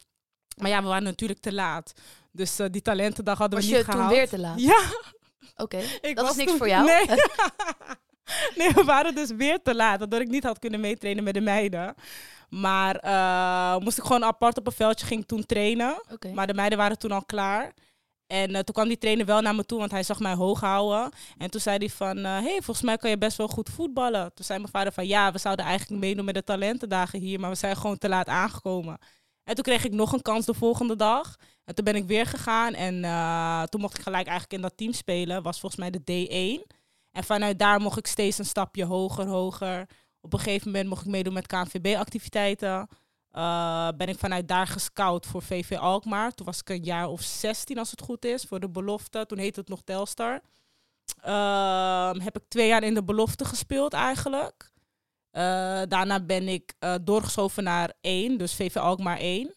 [0.57, 1.93] Maar ja, we waren natuurlijk te laat.
[2.37, 4.15] Dus eh, die talentendag hadden Was we je niet toen gehaald.
[4.17, 4.61] weer te laat?
[4.61, 4.81] Ja,
[5.57, 5.81] Oké,
[6.15, 6.85] dat was is niks toen- voor jou.
[6.87, 7.07] Nee.
[8.59, 9.99] nee, we waren dus weer te laat.
[9.99, 11.95] Waardoor ik niet had kunnen meetrainen met de meiden.
[12.49, 16.03] Maar eh, moest ik gewoon apart op een veldje ging toen trainen.
[16.35, 17.73] Maar de meiden waren toen al klaar.
[18.27, 20.61] En eh, toen kwam die trainer wel naar me toe, want hij zag mij hoog
[20.61, 21.13] houden.
[21.39, 24.35] En toen zei hij van, hé, hey, volgens mij kan je best wel goed voetballen.
[24.35, 27.51] Toen zei mijn vader van, ja, we zouden eigenlijk meedoen met de talentendagen hier, maar
[27.51, 28.99] we zijn gewoon te laat aangekomen.
[29.45, 31.37] En toen kreeg ik nog een kans de volgende dag.
[31.67, 34.77] En toen ben ik weer gegaan en eh, toen mocht ik gelijk eigenlijk in dat
[34.77, 35.43] team spelen.
[35.43, 36.77] Was volgens mij de D1.
[37.11, 39.87] En vanuit daar mocht ik steeds een stapje hoger, hoger.
[40.21, 42.89] Op een gegeven moment mocht ik meedoen met KNVB-activiteiten.
[43.31, 46.33] Eh, ben ik vanuit daar gescout voor VV Alkmaar.
[46.33, 49.27] Toen was ik een jaar of 16 als het goed is, voor de belofte.
[49.27, 50.41] Toen heette het nog Telstar.
[51.21, 54.73] Ehm, heb ik twee jaar in de belofte gespeeld eigenlijk.
[55.31, 55.43] Eh,
[55.89, 59.53] daarna ben ik doorgeschoven naar 1, dus VV Alkmaar 1.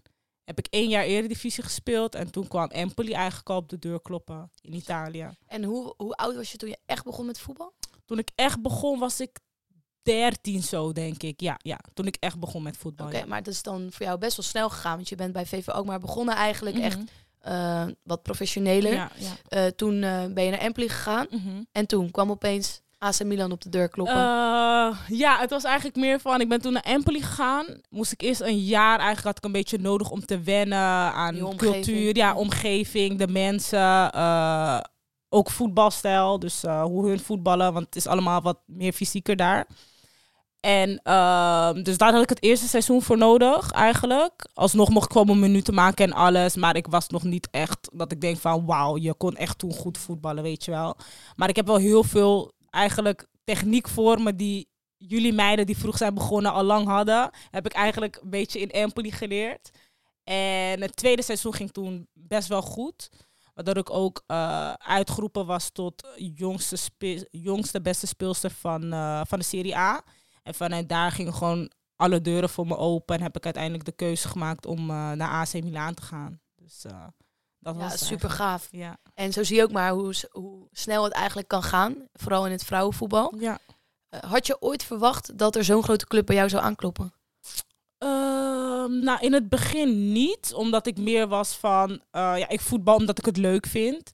[0.49, 4.01] Heb ik één jaar eredivisie gespeeld en toen kwam Empoli eigenlijk al op de deur
[4.01, 5.29] kloppen in Italië.
[5.47, 7.73] En hoe, hoe oud was je toen je echt begon met voetbal?
[8.05, 9.39] Toen ik echt begon was ik
[10.01, 11.41] 13 zo, denk ik.
[11.41, 13.07] Ja, ja toen ik echt begon met voetbal.
[13.07, 13.25] Oké, ja.
[13.25, 14.95] maar dat is dan voor jou best wel snel gegaan.
[14.95, 16.85] Want je bent bij VV ook maar begonnen eigenlijk Mhm.
[16.85, 16.99] echt
[17.39, 18.93] eh, wat professioneler.
[18.93, 19.31] Ja, ja.
[19.47, 21.27] Eh, toen eh, ben je naar Empoli gegaan.
[21.29, 21.63] Mhm.
[21.71, 24.15] En toen kwam opeens AC Milan op de deur kloppen.
[24.15, 27.65] Eh, ja, het was eigenlijk meer van, ik ben toen naar Empoli gegaan.
[27.89, 31.55] Moest ik eerst een jaar, eigenlijk had ik een beetje nodig om te wennen aan
[31.55, 32.15] cultuur.
[32.15, 34.79] Ja, omgeving, de mensen, eh,
[35.29, 36.39] ook voetbalstijl.
[36.39, 39.67] Dus eh, hoe hun voetballen, want het is allemaal wat meer fysieker daar.
[40.59, 44.47] En ehm, dus daar had ik het eerste seizoen voor nodig eigenlijk.
[44.53, 46.55] Alsnog mocht ik gewoon mijn minuten maken en alles.
[46.55, 49.73] Maar ik was nog niet echt dat ik denk van wauw, je kon echt toen
[49.73, 50.95] goed voetballen, weet je wel.
[51.35, 53.87] Maar ik heb wel heel veel eigenlijk techniek
[54.35, 57.29] die jullie meiden die vroeg zijn begonnen al lang hadden.
[57.49, 59.69] Heb ik eigenlijk een beetje in Empoli geleerd.
[60.23, 63.09] En het tweede seizoen ging toen best wel goed.
[63.53, 69.39] Waardoor ik ook eh, uitgeroepen was tot jongste, spe- jongste beste speelster van, eh, van
[69.39, 70.03] de Serie A.
[70.43, 73.91] En vanuit daar gingen gewoon alle deuren voor me open en heb ik uiteindelijk de
[73.91, 76.41] keuze gemaakt om eh, naar AC Milan te gaan.
[76.55, 76.85] Dus
[77.59, 78.67] dat Ja, was het super gaaf.
[78.71, 78.97] Ja.
[79.13, 81.95] En zo zie je ook maar hoe, hoe snel het eigenlijk kan gaan.
[82.13, 83.33] Vooral in het vrouwenvoetbal.
[83.37, 83.59] ja.
[84.09, 87.13] Eh, had je ooit verwacht dat er zo'n grote club bij jou zou aankloppen?
[87.97, 92.95] Ehm, nou, in het begin niet, omdat ik meer was van, eh, ja, ik voetbal
[92.95, 94.11] omdat ik het leuk vind.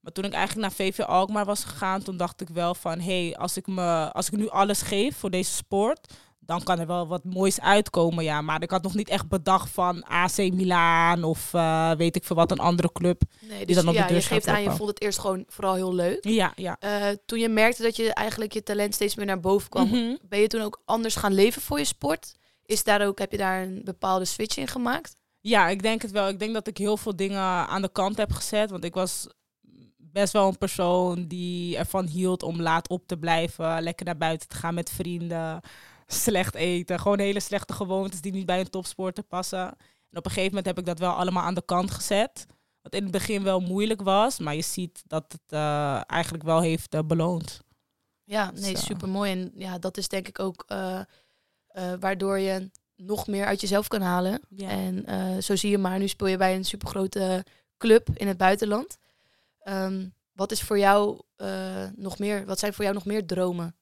[0.00, 3.26] Maar toen ik eigenlijk naar VV Alkmaar was gegaan, toen dacht ik wel van, hé,
[3.26, 6.12] hey, als, ik me, als ik nu alles geef voor deze sport,
[6.52, 8.40] dan kan er wel wat moois uitkomen, ja.
[8.42, 12.36] Maar ik had nog niet echt bedacht van AC Milan of eh, weet ik veel
[12.36, 13.22] wat, een andere club.
[13.40, 15.74] Nee, Die dan op de deur je geeft aan, je vond het eerst gewoon vooral
[15.74, 16.24] heel leuk.
[16.28, 16.76] Ja, ja.
[16.80, 20.16] Eh, toen je merkte dat je eigenlijk je talent steeds meer naar boven kwam, Mhm.
[20.28, 22.34] ben je toen ook anders gaan leven voor je sport?
[22.64, 25.16] Is daar ook, heb je daar een bepaalde switch in gemaakt?
[25.40, 26.28] Ja, ik denk het wel.
[26.28, 28.70] Ik denk dat ik heel veel dingen aan de kant heb gezet.
[28.70, 29.26] Want ik was
[29.96, 33.82] best wel een persoon die ervan hield om laat op te blijven.
[33.82, 35.60] Lekker naar buiten te gaan met vrienden.
[36.06, 37.00] Slecht eten.
[37.00, 39.76] Gewoon hele slechte gewoontes die niet bij een topsporter passen.
[40.12, 42.46] En op een gegeven moment heb ik dat wel allemaal aan de kant gezet.
[42.82, 44.38] Wat in het begin wel moeilijk was.
[44.38, 47.60] Maar je ziet dat het eh, eigenlijk wel heeft eh, beloond.
[48.24, 49.32] Ja, nee, super mooi.
[49.32, 51.00] En ja, dat is denk ik ook eh,
[52.00, 54.40] waardoor je nog meer uit jezelf kan halen.
[54.48, 54.68] Ja.
[54.68, 57.44] En zo zie je maar, nu speel je bij een supergrote
[57.78, 58.98] club in het buitenland.
[59.58, 61.20] Ehm, wat is voor jou
[61.96, 63.76] nog meer, wat zijn voor jou nog meer dromen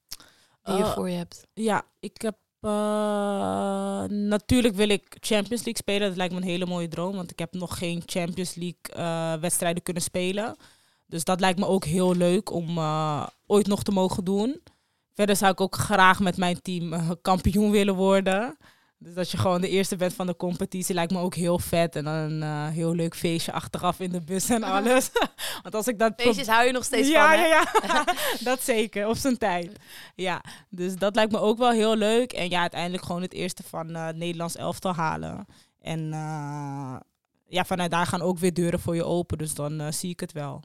[0.63, 1.47] die je Eh, voor je hebt?
[1.55, 2.37] Ja, ik heb.
[2.61, 6.09] eh, natuurlijk wil ik Champions League spelen.
[6.09, 7.17] Dat lijkt me een hele mooie droom.
[7.17, 10.57] Want ik heb nog geen Champions League eh, wedstrijden kunnen spelen.
[11.07, 12.79] Dus dat lijkt me ook heel leuk om
[13.47, 14.63] ooit nog te mogen doen.
[15.15, 18.57] Verder zou ik ook graag met mijn team kampioen willen worden.
[19.03, 21.97] Dus dat je gewoon de eerste bent van de competitie lijkt me ook heel vet.
[21.97, 25.11] En dan een eh, heel leuk feestje achteraf in de bus en alles.
[25.63, 27.47] Want als ik dat Feestjes hou je nog steeds ja, van, hè?
[27.47, 28.05] ja, ja,
[28.51, 29.73] dat zeker, op zijn tijd.
[30.15, 32.33] Ja, dus dat lijkt me ook wel heel leuk.
[32.33, 35.47] En ja, uiteindelijk gewoon het eerste van eh, het Nederlands elftal halen.
[35.81, 36.97] En eh,
[37.47, 39.39] ja, vanuit daar gaan ook weer deuren voor je open.
[39.39, 40.63] Dus dan zie ik het wel.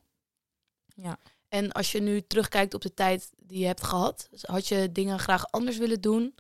[0.96, 1.18] Ja.
[1.50, 5.20] En als je nu terugkijkt op de tijd die je hebt gehad, had je dingen
[5.20, 6.34] graag anders willen doen?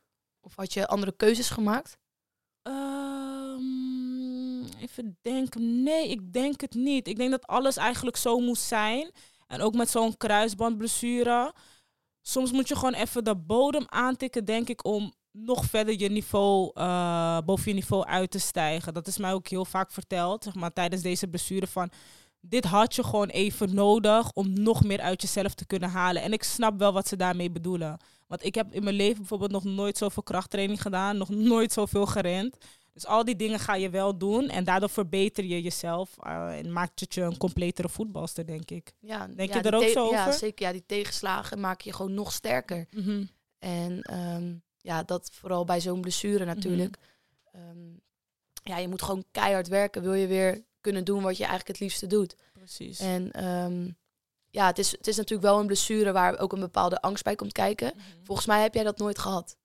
[0.45, 1.97] Of had je andere keuzes gemaakt?
[2.62, 3.63] Ehm,
[4.79, 5.84] even denken.
[5.84, 7.08] Nee, ik denk het niet.
[7.08, 9.12] Ik denk dat alles eigenlijk zo moest zijn.
[9.47, 11.53] En ook met zo'n kruisbandblessure.
[12.21, 16.71] Soms moet je gewoon even de bodem aantikken, denk ik, om nog verder je niveau,
[16.73, 18.93] eh, boven je niveau uit te stijgen.
[18.93, 21.89] Dat is mij ook heel vaak verteld, zeg maar, tijdens deze blessure van...
[22.39, 26.21] Dit had je gewoon even nodig om nog meer uit jezelf te kunnen halen.
[26.21, 27.97] En ik snap wel wat ze daarmee bedoelen.
[28.27, 32.05] Want ik heb in mijn leven bijvoorbeeld nog nooit zoveel krachttraining gedaan, nog nooit zoveel
[32.05, 32.57] gerend.
[32.93, 36.71] Dus al die dingen ga je wel doen en daardoor verbeter je jezelf eh, en
[36.71, 38.93] maakt het je een completere voetbalster, denk ik.
[38.99, 40.39] Ja, Denk ja, je er ook zo Ja, over?
[40.39, 40.65] zeker.
[40.65, 42.88] Ja, die tegenslagen maken je gewoon nog sterker.
[43.59, 46.97] En ehm, ja, dat vooral bij zo'n blessure natuurlijk.
[47.51, 47.93] Ehm,
[48.63, 50.01] ja, je moet gewoon keihard werken.
[50.01, 52.35] Wil je weer kunnen doen wat je eigenlijk het liefste doet.
[52.53, 52.99] Precies.
[52.99, 53.89] En ehm,
[54.55, 57.35] ja, het is, het is natuurlijk wel een blessure waar ook een bepaalde angst bij
[57.35, 57.93] komt kijken.
[58.23, 59.55] Volgens mij heb jij dat nooit gehad.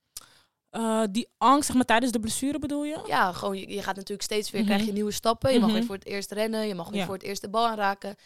[0.71, 3.01] Eh, die angst, zeg maar, tijdens de blessure bedoel je?
[3.07, 4.71] Ja, gewoon je, je gaat natuurlijk steeds weer, Mhm.
[4.71, 5.53] krijg je nieuwe stappen.
[5.53, 5.77] Je mag Mhm.
[5.79, 7.05] weer voor het eerst rennen, je mag weer Ja.
[7.05, 8.17] voor het eerst de bal aanraken.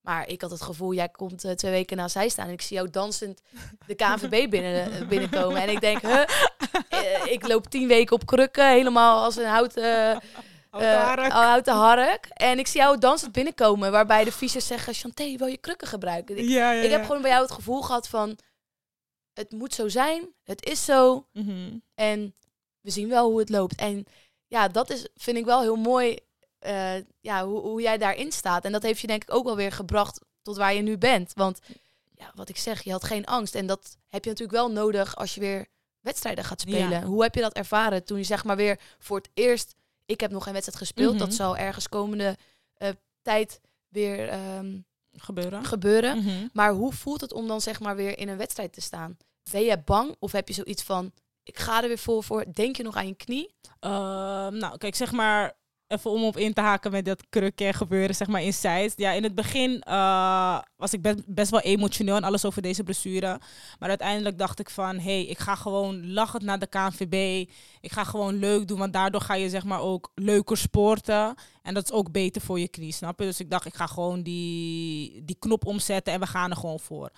[0.00, 2.62] Maar ik had het gevoel, jij komt eh, twee weken na zij staan en ik
[2.62, 3.40] zie jou dansend
[3.86, 5.62] de KNVB binnen, eh, binnenkomen.
[5.62, 6.22] En ik denk, huh,
[7.24, 10.20] ik loop tien weken op krukken, helemaal als een houten,
[10.80, 11.32] Houten eh, hark.
[11.32, 12.26] houten hark.
[12.26, 16.36] En ik zie jou dansend binnenkomen, waarbij de fysio's zeggen, Chanté, wil je krukken gebruiken?
[16.38, 18.38] Ik, ja, ja, ik heb gewoon bij jou het gevoel gehad van,
[19.32, 21.26] het moet zo zijn, het is zo.
[21.32, 21.78] Mhm.
[21.94, 22.34] En
[22.80, 23.74] we zien wel hoe het loopt.
[23.74, 24.06] En
[24.46, 26.18] ja, dat is, vind ik wel heel mooi.
[26.58, 28.64] eh, ja, hoe, hoe jij daarin staat.
[28.64, 31.32] En dat heeft je denk ik ook wel weer gebracht tot waar je nu bent.
[31.34, 31.58] Want
[32.14, 33.54] ja, wat ik zeg, je had geen angst.
[33.54, 35.66] En dat heb je natuurlijk wel nodig als je weer
[36.00, 36.90] wedstrijden gaat spelen.
[36.90, 37.02] Ja.
[37.02, 39.74] Hoe heb je dat ervaren toen je zeg maar weer voor het eerst...
[40.06, 41.14] Ik heb nog geen wedstrijd gespeeld.
[41.14, 41.24] Mhm.
[41.24, 42.36] Dat zal ergens komende
[42.74, 42.88] eh,
[43.22, 44.78] tijd weer ehm,
[45.16, 45.64] Gebeuren.
[45.64, 46.18] gebeuren.
[46.18, 46.46] Mhm.
[46.52, 49.16] Maar hoe voelt het om dan zeg maar weer in een wedstrijd te staan?
[49.50, 51.12] Ben je bang of heb je zoiets van,
[51.42, 52.44] ik ga er weer vol voor.
[52.52, 53.54] Denk je nog aan je knie?
[53.80, 55.56] Ehm, nou, kijk, zeg maar,
[55.94, 58.98] even om op in te haken met dat krukken gebeuren, zeg maar, in Zeist.
[58.98, 62.82] Ja, in het begin eh, was ik best, best wel emotioneel en alles over deze
[62.82, 63.40] blessure.
[63.78, 67.48] Maar uiteindelijk dacht ik van, hé, hey, ik ga gewoon lachend naar de KNVB.
[67.80, 71.34] Ik ga gewoon leuk doen, want daardoor ga je, zeg maar, ook leuker sporten.
[71.62, 73.24] En dat is ook beter voor je knie, snap je?
[73.24, 76.80] Dus ik dacht, ik ga gewoon die, die knop omzetten en we gaan er gewoon
[76.80, 77.10] voor.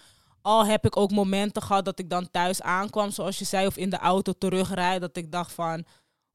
[0.43, 3.77] Al heb ik ook momenten gehad dat ik dan thuis aankwam, zoals je zei, of
[3.77, 5.85] in de auto terugrijd, dat ik dacht van,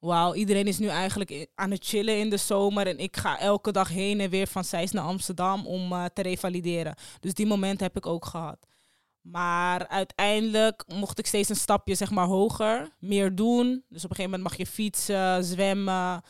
[0.02, 3.72] wauw, iedereen is nu eigenlijk aan het chillen in de zomer en ik ga elke
[3.72, 6.96] dag heen en weer van Zeist naar Amsterdam om eh, te revalideren.
[7.20, 8.68] Dus die momenten heb ik ook gehad.
[9.22, 13.84] Maar uiteindelijk mocht ik steeds een stapje zeg maar, hoger, meer doen.
[13.90, 16.22] Dus op een gegeven moment mag je fietsen, zwemmen.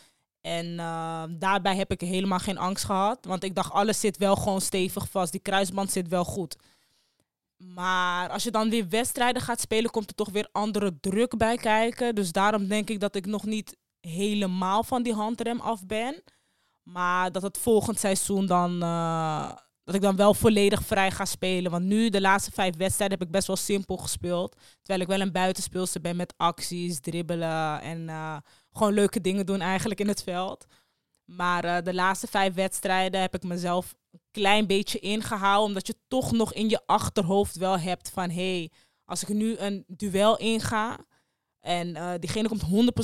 [0.42, 3.26] En eh, daarbij heb ik helemaal geen angst gehad.
[3.26, 5.32] Want ik dacht, alles zit wel gewoon stevig vast.
[5.32, 6.56] Die kruisband zit wel goed.
[7.62, 11.58] Maar als je dan weer wedstrijden gaat spelen, komt er toch weer andere druk bij
[11.58, 12.16] kijken.
[12.16, 16.24] Dus daarom denk ik dat ik nog niet helemaal van die handrem af ben.
[16.84, 18.84] Maar dat het volgend seizoen dan.
[18.84, 19.52] eh,
[19.84, 21.72] dat ik dan wel volledig vrij ga spelen.
[21.72, 24.56] Want nu, de laatste vijf wedstrijden, heb ik best wel simpel gespeeld.
[24.82, 28.38] Terwijl ik wel een buitenspeelster ben met acties, dribbelen en eh,
[28.72, 30.66] gewoon leuke dingen doen eigenlijk in het veld.
[31.26, 33.96] Maar eh, de laatste vijf wedstrijden heb ik mezelf
[34.32, 35.68] klein beetje ingehaald.
[35.68, 38.30] Omdat je toch nog in je achterhoofd wel hebt van...
[38.30, 38.72] hé, hey,
[39.06, 40.98] als ik nu een duel inga
[41.60, 42.64] en eh, diegene komt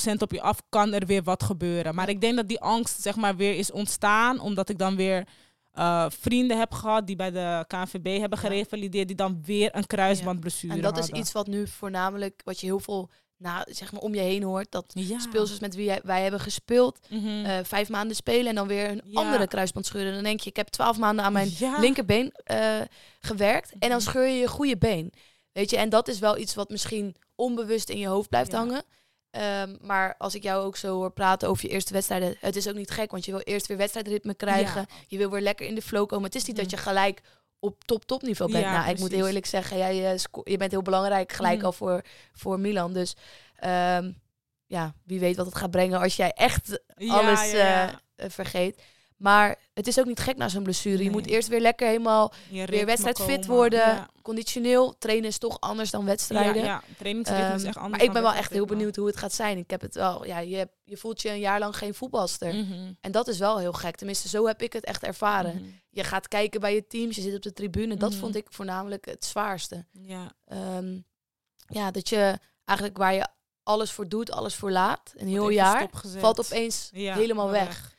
[0.10, 0.62] 100% op je af...
[0.70, 1.96] kan er weer wat gebeuren.
[1.96, 4.40] Maar ik denk dat die angst zeg maar weer is ontstaan...
[4.40, 5.28] omdat ik dan weer
[5.72, 7.08] eh, vrienden heb gehad...
[7.08, 9.08] die bij de KNVB hebben gerevalideerd...
[9.08, 12.80] die dan weer een kruisbandblessure En dat is iets wat nu voornamelijk, wat je heel
[12.80, 14.72] veel na, zeg maar, om je heen hoort.
[14.72, 15.20] Dat Ja.
[15.20, 17.46] speelsters met wie jij- wij hebben gespeeld, Mhm.
[17.46, 19.20] eh, vijf maanden spelen en dan weer een Ja.
[19.22, 20.14] andere kruisband scheuren.
[20.14, 21.80] Dan denk je, ik heb twaalf maanden aan mijn Ja.
[21.80, 22.82] linkerbeen eh,
[23.20, 24.00] gewerkt en dan Mhm.
[24.08, 25.14] scheur je je goede been.
[25.52, 28.84] Weet je, en dat is wel iets wat misschien onbewust in je hoofd blijft hangen.
[29.32, 32.68] Ehm, maar als ik jou ook zo hoor praten over je eerste wedstrijden, het is
[32.68, 34.86] ook niet gek, want je wil eerst weer wedstrijdritme krijgen.
[35.08, 36.26] Je wil weer lekker in de flow komen.
[36.26, 36.76] Het is niet dat Mhm.
[36.76, 37.22] je gelijk
[37.60, 38.64] op top top niveau bent.
[38.64, 41.66] Ja, nou, ik moet heel eerlijk zeggen, jij, eh, je bent heel belangrijk gelijk Mhm.
[41.66, 42.02] al voor,
[42.34, 42.94] voor Milan.
[42.94, 43.16] Dus
[43.56, 44.12] ehm,
[44.66, 48.30] ja, wie weet wat het gaat brengen als jij echt Ja, alles ja, eh, eh,
[48.32, 48.82] vergeet.
[49.18, 50.98] Maar het is ook niet gek na zo'n blessure.
[50.98, 51.10] Je Nee.
[51.12, 53.80] moet eerst weer lekker helemaal weer wedstrijdfit worden.
[53.80, 54.10] Ja.
[54.22, 56.56] Conditioneel trainen is toch anders dan wedstrijden.
[56.64, 56.84] Ja, ja.
[56.98, 57.98] trainingsritme is Ehm, echt anders.
[57.98, 59.58] maar ik ben wel echt heel benieuwd hoe het gaat zijn.
[59.58, 62.54] Ik heb het wel, ja, je, je voelt je een jaar lang geen voetbalster.
[62.56, 62.92] Mhm.
[63.02, 63.96] En dat is wel heel gek.
[63.96, 65.56] Tenminste, zo heb ik het echt ervaren.
[65.56, 65.64] Mhm.
[65.90, 67.96] Je gaat kijken bij je teams, je zit op de tribune.
[67.96, 68.20] Dat Mhm.
[68.20, 69.86] vond ik voornamelijk het zwaarste.
[69.92, 70.32] Ja.
[70.46, 70.98] Ehm,
[71.68, 73.28] ja, dat je eigenlijk waar je
[73.64, 77.96] alles voor doet, alles voor laat, een heel jaar, valt opeens helemaal weg.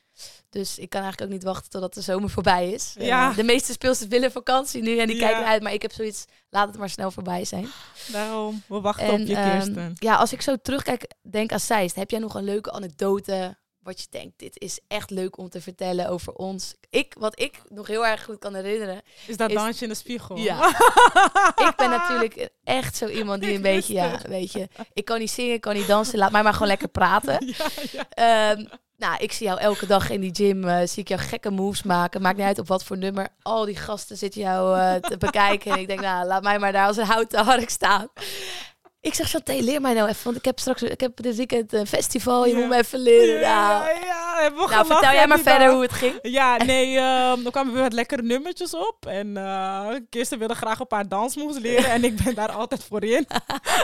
[0.51, 2.95] Dus ik kan eigenlijk ook niet wachten totdat de zomer voorbij is.
[2.99, 3.31] Ja.
[3.31, 5.23] eh, de meeste speelsters willen vakantie nu en die Ja.
[5.27, 5.63] kijken eruit.
[5.63, 7.69] Maar ik heb zoiets, laat het maar snel voorbij zijn.
[8.13, 9.93] Daarom, we wachten En op je ehm, Kirsten.
[9.95, 11.97] ja, als ik zo terugkijk, denk aan Zeist.
[11.97, 15.61] Heb jij nog een leuke anekdote wat je denkt, dit is echt leuk om te
[15.61, 16.75] vertellen over ons?
[16.91, 19.03] Ik, wat ik nog heel erg goed kan herinneren.
[19.27, 20.37] Is dat is- dansje in de spiegel?
[20.37, 20.69] Ja.
[21.69, 25.19] ik ben natuurlijk echt zo iemand die een Ik beetje, ja, weet je, ik kan
[25.19, 27.47] niet zingen, ik kan niet dansen, laat mij maar gewoon lekker praten.
[27.59, 28.07] ja, ja.
[28.11, 28.67] Ehm,
[28.99, 31.83] nou, ik zie jou elke dag in die gym, eh, zie ik jou gekke moves
[31.83, 32.23] maken.
[32.23, 33.29] Maakt niet uit op wat voor nummer.
[33.43, 35.73] Al die gasten zitten jou eh, te bekijken.
[35.73, 38.09] En ik denk, nou, laat mij maar daar als een houten hark staan.
[39.09, 40.25] Ik zeg, Chanté, leer mij nou even.
[40.25, 42.47] Want ik heb straks ik heb dit weekend een festival.
[42.47, 42.59] Je Ja.
[42.59, 43.40] moet me even leren.
[43.40, 45.73] Ja, nou, ja, hebben we nou, vertel jij maar verder dag.
[45.73, 46.18] hoe het ging.
[46.23, 48.97] Ja, nee, ehm dan kwamen we met lekkere nummertjes op.
[49.07, 51.90] En eh Kirsten wilde graag een paar dansmoves leren.
[51.90, 53.27] En ik ben daar altijd voor in.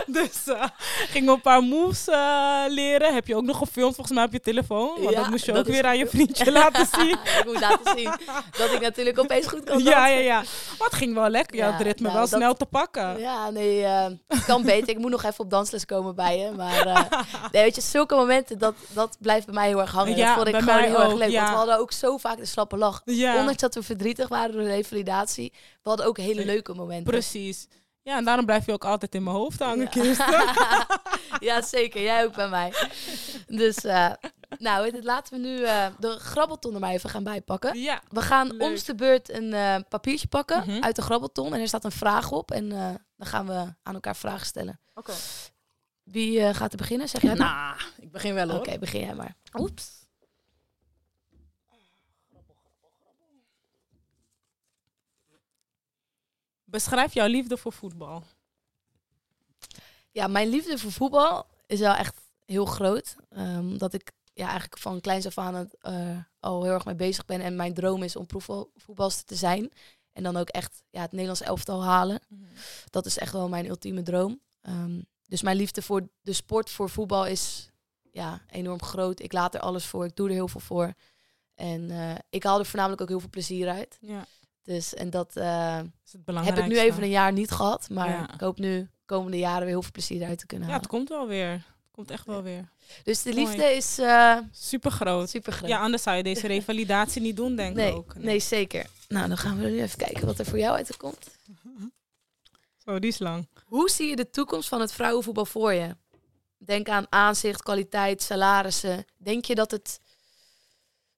[0.06, 0.64] dus eh
[1.08, 3.14] gingen we een paar moves eh, leren.
[3.14, 4.88] Heb je ook nog gefilmd volgens mij op je telefoon?
[5.02, 7.10] Want Ja, dat moest je dat ook is weer aan je vriendje laten zien.
[7.38, 8.12] ik moet laten zien
[8.58, 9.90] dat ik natuurlijk opeens goed kan dansen.
[9.92, 10.37] ja, ja, ja.
[10.78, 11.56] Maar het ging wel lekker.
[11.56, 13.18] Ja, Ja, het ritme nou, wel dat- snel te pakken.
[13.18, 14.06] Ja, nee, eh,
[14.46, 14.88] kan beter.
[14.88, 16.50] Ik moet nog even op dansles komen bij je.
[16.50, 17.03] Maar eh,
[17.53, 20.16] nee, weet je, zulke momenten, dat, dat blijft bij mij heel erg hangen.
[20.16, 21.29] Ja, dat vond ik gewoon heel erg ook, leuk.
[21.31, 21.38] ja.
[21.40, 23.03] Want we hadden ook zo vaak de slappe lach.
[23.05, 27.12] Ja, Ondanks dat we verdrietig waren door de revalidatie, we hadden ook hele leuke momenten.
[27.12, 27.66] precies.
[28.03, 29.87] Ja, en daarom blijf je ook altijd in mijn hoofd hangen, Ja.
[29.90, 30.44] Kirsten.
[31.48, 32.03] ja, zeker.
[32.03, 32.72] Jij ook bij mij.
[33.46, 34.11] Dus, eh,
[34.58, 37.78] nou, het, laten we nu eh, de grabbelton er maar even gaan bijpakken.
[37.78, 38.02] Ja.
[38.08, 38.62] We gaan Leuk.
[38.62, 40.82] om de beurt een eh, papiertje pakken Mhm.
[40.82, 41.54] uit de grabbelton.
[41.54, 42.50] En er staat een vraag op.
[42.50, 44.80] En eh, dan gaan we aan elkaar vragen stellen.
[44.94, 45.12] Oké.
[46.02, 47.08] Wie gaat er beginnen?
[47.08, 47.34] Zeg jij?
[47.34, 48.78] Nou, ik begin wel Oké, hoor.
[48.78, 49.34] begin jij maar.
[49.54, 50.02] Oeps.
[56.64, 58.22] Beschrijf jouw liefde voor voetbal.
[60.10, 63.16] Ja, mijn liefde voor voetbal is wel echt heel groot.
[63.30, 66.94] Ehm, dat ik ja, eigenlijk van kleins af aan het, eh, al heel erg mee
[66.94, 67.40] bezig ben.
[67.40, 69.70] En mijn droom is om proefvoetbalster te zijn.
[70.12, 72.20] En dan ook echt ja, het Nederlands elftal halen.
[72.90, 74.40] Dat is echt wel mijn ultieme droom.
[74.61, 77.70] Ehm, dus mijn liefde voor de sport, voor voetbal is
[78.11, 79.20] ja, enorm groot.
[79.20, 80.05] Ik laat er alles voor.
[80.05, 80.92] Ik doe er heel veel voor.
[81.55, 83.99] En eh, ik haal er voornamelijk ook heel veel plezier uit.
[84.01, 84.27] Ja,
[84.62, 85.81] Dus, en dat eh,
[86.27, 87.88] heb ik nu even een jaar niet gehad.
[87.90, 88.33] Maar Ja.
[88.35, 90.88] ik hoop nu komende jaren weer heel veel plezier uit te kunnen Ja, halen.
[90.88, 91.73] het komt wel weer.
[91.94, 92.68] Komt echt wel weer.
[93.04, 93.46] Dus de Mooi.
[93.46, 95.28] liefde is eh Super groot.
[95.30, 95.68] super groot.
[95.68, 98.14] Ja, anders zou je deze revalidatie niet doen, denk ik nee, ook.
[98.14, 98.87] nee, zeker.
[99.09, 101.26] Nou, dan gaan we nu even kijken wat er voor jou uit komt.
[102.85, 103.46] Zo, die is lang.
[103.66, 105.96] Hoe zie je de toekomst van het vrouwenvoetbal voor je?
[106.59, 109.04] Denk aan aanzicht, kwaliteit, salarissen.
[109.16, 110.00] Denk je dat het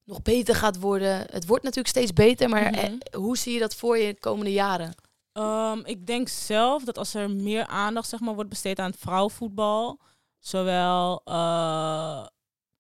[0.05, 1.27] nog beter gaat worden?
[1.31, 2.75] Het wordt natuurlijk steeds beter, maar Mhm.
[2.75, 4.95] eh, hoe zie je dat voor je de komende jaren?
[5.33, 9.01] Ehm, ik denk zelf dat als er meer aandacht zeg maar, wordt besteed aan het
[9.01, 9.99] vrouwenvoetbal,
[10.39, 12.27] zowel eh,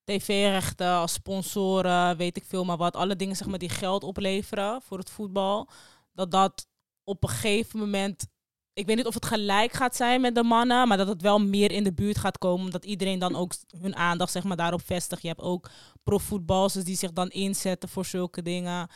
[0.04, 4.82] tv-rechten als sponsoren, weet ik veel maar wat, alle dingen zeg maar, die geld opleveren
[4.82, 5.68] voor het voetbal,
[6.12, 6.66] dat dat
[7.04, 8.26] op een gegeven moment,
[8.72, 11.38] ik weet niet of het gelijk gaat zijn met de mannen, maar dat het wel
[11.38, 14.82] meer in de buurt gaat komen, omdat iedereen dan ook hun aandacht zeg maar, daarop
[14.84, 15.22] vestigt.
[15.22, 15.70] Je hebt ook
[16.02, 18.88] profvoetbalsters die zich dan inzetten voor zulke dingen.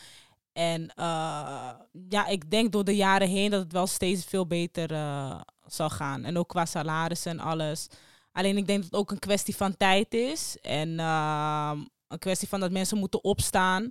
[0.52, 1.70] En eh,
[2.08, 5.90] ja, ik denk door de jaren heen dat het wel steeds veel beter eh, zal
[5.90, 6.24] gaan.
[6.24, 7.88] En ook qua salaris en alles.
[8.32, 10.56] Alleen ik denk dat het ook een kwestie van tijd is.
[10.60, 13.90] En eh, een kwestie van dat mensen moeten opstaan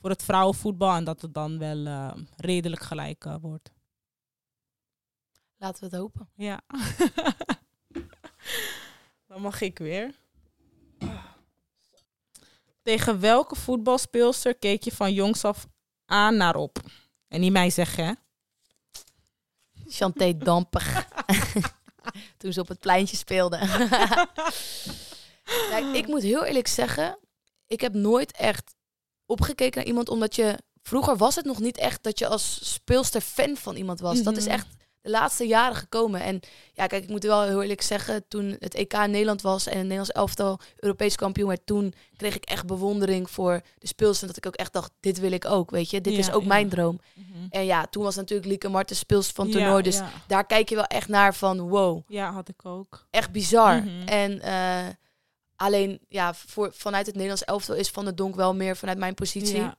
[0.00, 0.94] voor het vrouwenvoetbal.
[0.94, 3.70] En dat het dan wel eh, redelijk gelijk eh, wordt.
[5.56, 6.30] Laten we het hopen.
[6.34, 6.60] Ja.
[9.28, 10.14] dan mag ik weer.
[12.82, 15.66] Tegen welke voetbalspeelster keek je van jongs af
[16.04, 16.78] aan naar op?
[17.28, 18.12] En niet mij zeggen, hè?
[19.88, 21.06] Chanté Damper.
[22.38, 23.56] Toen ze op het pleintje speelde.
[25.70, 27.18] ja, ik moet heel eerlijk zeggen,
[27.66, 28.74] ik heb nooit echt
[29.26, 30.58] opgekeken naar iemand, omdat je...
[30.82, 34.22] Vroeger was het nog niet echt dat je als speelster fan van iemand was.
[34.22, 34.52] Dat is Mhm.
[34.52, 34.66] echt
[35.08, 36.20] de laatste jaren gekomen.
[36.20, 36.40] En
[36.72, 39.72] ja, kijk, ik moet wel heel eerlijk zeggen, toen het EK in Nederland was en
[39.72, 44.26] het Nederlands elftal Europees kampioen werd, toen kreeg ik echt bewondering voor de speelster.
[44.26, 46.00] Dat ik ook echt dacht, dit wil ik ook, weet je.
[46.00, 46.48] Dit Ja, is ook ja.
[46.48, 47.00] mijn droom.
[47.14, 47.46] Mhm.
[47.50, 49.82] En ja, toen was natuurlijk Lieke Martens speelster van Ja, toernooi.
[49.82, 53.06] Dus daar kijk je wel echt naar van, wow, Ja, had ik ook.
[53.10, 53.82] echt bizar.
[53.82, 54.06] Mhm.
[54.08, 54.86] En eh,
[55.56, 59.14] alleen, ja, voor, vanuit het Nederlands elftal is Van der Donk wel meer vanuit mijn
[59.14, 59.70] positie.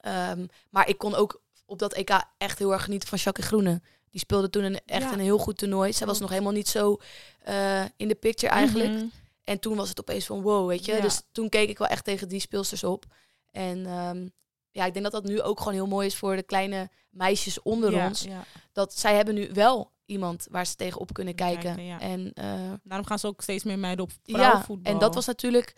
[0.00, 3.80] Ehm, maar ik kon ook op dat EK echt heel erg genieten van Jacques Groene.
[4.14, 5.12] Die speelde toen een, echt Ja.
[5.12, 5.92] een heel goed toernooi.
[5.92, 6.96] Zij was nog helemaal niet zo
[7.38, 8.90] eh, in de picture eigenlijk.
[8.92, 9.04] Mhm.
[9.44, 10.92] En toen was het opeens van wow, weet je.
[10.94, 11.00] Ja.
[11.00, 13.04] Dus toen keek ik wel echt tegen die speelsters op.
[13.50, 14.28] En ehm,
[14.70, 17.62] ja, ik denk dat dat nu ook gewoon heel mooi is voor de kleine meisjes
[17.62, 18.22] onder Ja, ons.
[18.22, 18.44] ja.
[18.72, 21.76] Dat zij hebben nu wel iemand waar ze tegenop kunnen Kunnen kijken.
[21.76, 22.12] kijken, ja.
[22.12, 24.92] En eh, Daarom gaan ze ook steeds meer meiden op ja, vrouwenvoetbal.
[24.92, 25.74] en dat was natuurlijk...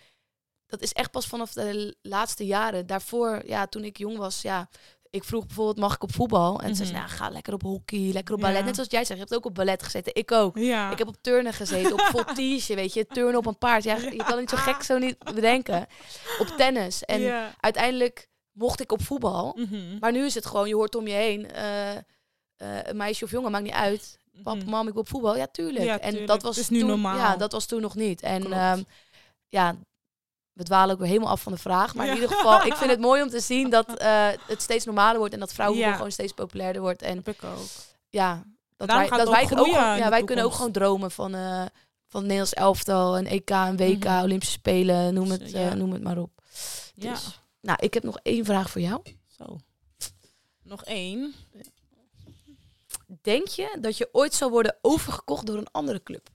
[0.66, 2.86] Dat is echt pas vanaf de laatste jaren.
[2.86, 4.68] Daarvoor, ja, toen ik jong was, ja...
[5.10, 6.60] Ik vroeg bijvoorbeeld, mag ik op voetbal?
[6.60, 7.06] En ze zei, Mhm.
[7.06, 8.58] nou, ga lekker op hockey, lekker op ballet.
[8.58, 8.64] Ja.
[8.64, 10.14] Net zoals jij zegt, je hebt ook op ballet gezeten.
[10.14, 10.58] Ik ook.
[10.58, 10.90] Ja.
[10.90, 13.06] Ik heb op turnen gezeten, op voltige, weet je.
[13.06, 13.84] Turnen op een paard.
[13.84, 15.86] Ja, je kan niet zo gek zo niet bedenken.
[16.38, 17.04] Op tennis.
[17.04, 19.52] En uiteindelijk mocht ik op voetbal.
[19.58, 19.98] Mhm.
[20.00, 21.50] Maar nu is het gewoon, je hoort om je heen...
[21.50, 22.02] eh, eh,
[22.82, 24.18] een meisje of jongen, maakt niet uit.
[24.42, 24.68] Pap, Mhm.
[24.70, 25.36] mam, ik wil op voetbal.
[25.36, 25.84] Ja, tuurlijk.
[25.84, 27.16] Ja, En dat was is nu toen, normaal.
[27.16, 28.20] Ja, dat was toen nog niet.
[28.22, 28.82] En ehm,
[29.48, 29.76] ja,
[30.56, 31.94] we dwalen ook weer helemaal af van de vraag.
[31.94, 32.12] Maar Ja.
[32.12, 35.18] in ieder geval, ik vind het mooi om te zien dat eh, het steeds normaler
[35.18, 35.96] wordt en dat vrouwenvoetbal Ja.
[35.98, 37.02] gewoon steeds populairder wordt.
[37.02, 37.58] En ik ook.
[38.08, 38.42] ja,
[38.76, 40.56] dat wij, dat wij ook kunnen ook, gewoon- in ja, de wij kunnen ook toekomst.
[40.56, 41.66] gewoon dromen van, eh,
[42.06, 44.22] van het Nederlands elftal, een EK, een WK, Mhm.
[44.22, 46.30] Olympische Spelen, noem het, eh, noem het maar op.
[46.94, 47.10] Ja.
[47.10, 49.00] Dus, nou, ik heb nog één vraag voor jou.
[49.38, 49.58] Zo.
[50.62, 51.34] Nog één.
[53.22, 56.28] Denk je dat je ooit zal worden overgekocht door een andere club?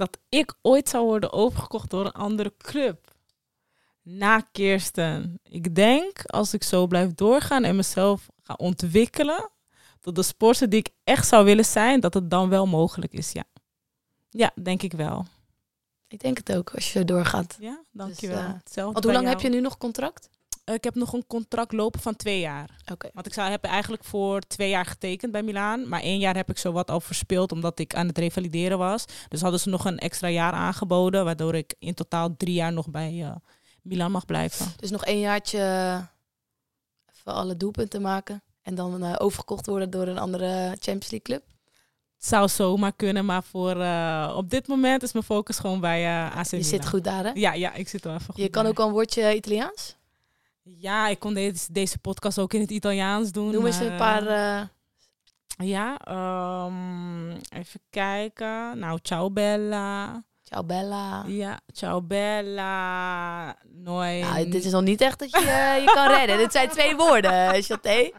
[0.00, 3.14] Dat ik ooit zou worden overgekocht door een andere club.
[4.02, 5.40] Na Kirsten.
[5.42, 9.50] Ik denk, als ik zo blijf doorgaan en mezelf ga ontwikkelen...
[10.00, 12.00] tot de sporter die ik echt zou willen zijn...
[12.00, 13.44] dat het dan wel mogelijk is, ja.
[14.30, 15.26] Ja, denk ik wel.
[16.08, 17.56] Ik denk het ook, als je doorgaat.
[17.60, 18.38] Ja, dankjewel.
[18.38, 20.28] eh, Hetzelfde Want hoe lang heb je nu nog contract?
[20.70, 22.70] Eh, Ik heb nog een contract lopen van twee jaar.
[23.12, 25.88] Want ik zou, heb eigenlijk voor twee jaar getekend bij Milaan.
[25.88, 29.04] Maar één jaar heb ik zo wat al verspeeld omdat ik aan het revalideren was.
[29.28, 31.24] Dus hadden ze nog een extra jaar aangeboden.
[31.24, 33.30] Waardoor ik in totaal drie jaar nog bij eh
[33.82, 34.66] Milaan mag blijven.
[34.76, 35.60] Dus nog één jaartje
[37.12, 38.42] voor alle doelpunten maken.
[38.62, 41.42] En dan eh, overgekocht worden door een andere Champions League club.
[42.16, 46.04] Het zou zomaar kunnen, maar voor, eh, op dit moment is mijn focus gewoon bij
[46.04, 46.68] eh AC Je Milan.
[46.70, 47.30] zit goed daar, hè?
[47.34, 49.96] Ja, ja, ik zit wel even goed Je kan ook al een woordje Italiaans.
[50.62, 53.52] Ja, ik kon deze, deze podcast ook in het Italiaans doen.
[53.52, 54.26] Noem eens maar, een paar...
[54.26, 54.66] eh, eh,
[55.56, 58.78] Ja, ehm, even kijken.
[58.78, 60.24] Nou, ciao Bella.
[60.42, 61.24] ciao Bella.
[61.26, 63.56] Ja, ciao Bella.
[63.68, 64.20] Noi.
[64.20, 66.38] Nou, dit is nog niet echt dat je eh, je kan redden.
[66.38, 68.10] dit zijn twee woorden, Chanté.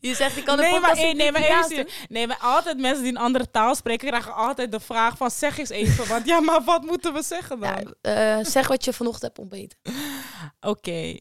[0.00, 2.78] Je zegt, ik kan een nee, maar, podcast in nee, maar even, nee, maar altijd
[2.78, 6.08] mensen die een andere taal spreken, krijgen altijd de vraag van zeg eens even.
[6.08, 7.94] Want ja, maar wat moeten we zeggen dan?
[8.02, 9.78] Ja, eh, zeg wat je vanochtend hebt ontbeten.
[10.60, 11.18] Oké.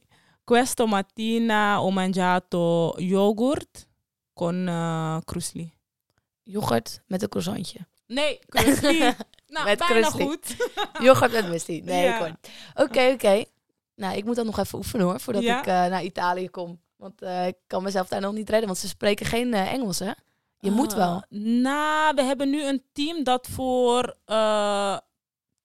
[0.47, 3.87] Questo mattina ho mangiato yogurt
[4.33, 5.73] con uh, krusli.
[6.43, 7.79] Yoghurt met een croissantje.
[8.05, 8.99] Nee, krusli.
[9.53, 10.25] nou, Met bijna krusli.
[10.25, 10.55] goed.
[11.05, 11.81] Yoghurt met muesli.
[11.81, 12.37] Nee, Ja.
[12.75, 13.43] Oké, oké.
[13.95, 15.59] Nou, ik moet dan nog even oefenen hoor, voordat Ja?
[15.59, 16.79] ik eh, naar Italië kom.
[16.95, 19.99] Want eh, ik kan mezelf daar nog niet redden, want ze spreken geen eh, Engels,
[19.99, 20.11] hè?
[20.59, 21.23] Je moet wel.
[21.29, 24.97] Uh, nou, we hebben nu een team dat voor eh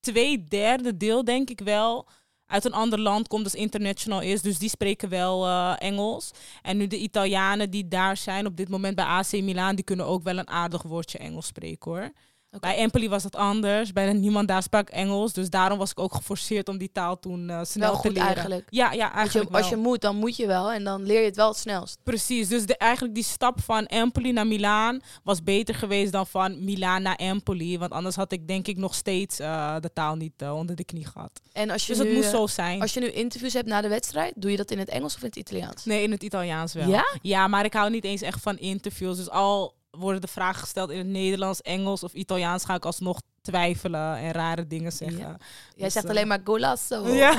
[0.01, 2.09] twee derde deel, denk ik wel,
[2.53, 4.43] uit een ander land komt, dus international is.
[4.43, 6.31] Dus die spreken wel eh, Engels.
[6.63, 10.07] En nu de Italianen die daar zijn op dit moment bij AC Milan, die kunnen
[10.07, 12.13] ook wel een aardig woordje Engels spreken hoor.
[12.61, 13.93] Bij Empoli was dat anders.
[13.93, 15.33] Bijna niemand daar sprak Engels.
[15.33, 18.13] Dus daarom was ik ook geforceerd om die taal toen uh, snel Wel te goed
[18.13, 18.27] leren.
[18.27, 18.67] eigenlijk.
[18.71, 20.73] Ja, ja Als eigenlijk je, als je moet, dan moet je wel.
[20.73, 21.99] En dan leer je het wel het snelst.
[22.03, 26.65] Precies, dus de, eigenlijk die stap van Empoli naar Milaan was beter geweest dan van
[26.65, 27.79] Milaan naar Empoli.
[27.79, 30.85] Want anders had ik denk ik nog steeds eh, de taal niet eh, onder de
[30.85, 31.41] knie gehad.
[31.53, 32.81] En als je, Dus het nu, moest eh, zo zijn.
[32.81, 35.21] als je nu interviews hebt na de wedstrijd, doe je dat in het Engels of
[35.21, 35.85] in het Italiaans?
[35.85, 36.89] Nee, in het Italiaans wel.
[36.89, 37.05] Ja?
[37.23, 39.17] Ja, maar ik hou niet eens echt van interviews.
[39.17, 43.21] Dus al worden de vragen gesteld in het Nederlands, Engels of Italiaans, ga ik alsnog
[43.41, 45.19] twijfelen en rare dingen zeggen.
[45.19, 45.37] Ja.
[45.75, 47.07] Jij Dus, zegt eh, alleen maar golazo.
[47.15, 47.33] Ja.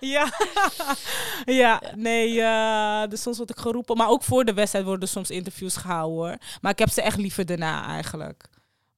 [0.00, 0.28] ja.
[1.44, 3.96] ja, nee, eh, dus soms word ik geroepen.
[3.96, 6.36] Maar ook voor de wedstrijd worden soms interviews gehouden hoor.
[6.60, 8.48] Maar ik heb ze echt liever daarna eigenlijk.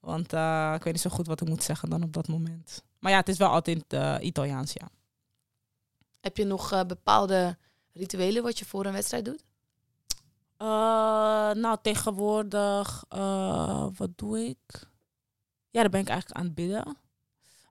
[0.01, 2.83] Want eh, ik weet niet zo goed wat ik moet zeggen dan op dat moment.
[2.99, 3.85] Maar ja, het is wel altijd
[4.21, 4.89] Italiaans, ja.
[6.21, 7.57] Heb je nog bepaalde
[7.93, 9.43] rituelen wat je voor een wedstrijd doet?
[10.63, 10.67] Uh,
[11.53, 14.89] nou, tegenwoordig, uh, wat doe ik?
[15.71, 16.97] Ja, dan ben ik eigenlijk aan het bidden.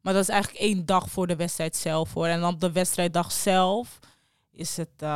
[0.01, 2.25] Maar dat is eigenlijk één dag voor de wedstrijd zelf hoor.
[2.25, 3.99] En dan op de wedstrijddag zelf
[4.51, 5.09] is het uh,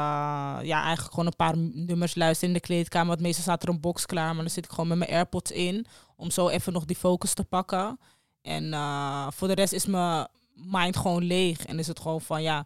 [0.62, 3.08] ja, eigenlijk gewoon een paar nummers luisteren in de kleedkamer.
[3.08, 5.52] Want meestal staat er een box klaar, maar dan zit ik gewoon met mijn AirPods
[5.52, 5.86] in.
[6.16, 8.00] Om zo even nog die focus te pakken.
[8.42, 8.74] En
[9.34, 11.66] voor de rest is mijn mind gewoon leeg.
[11.66, 12.66] En is het gewoon van ja,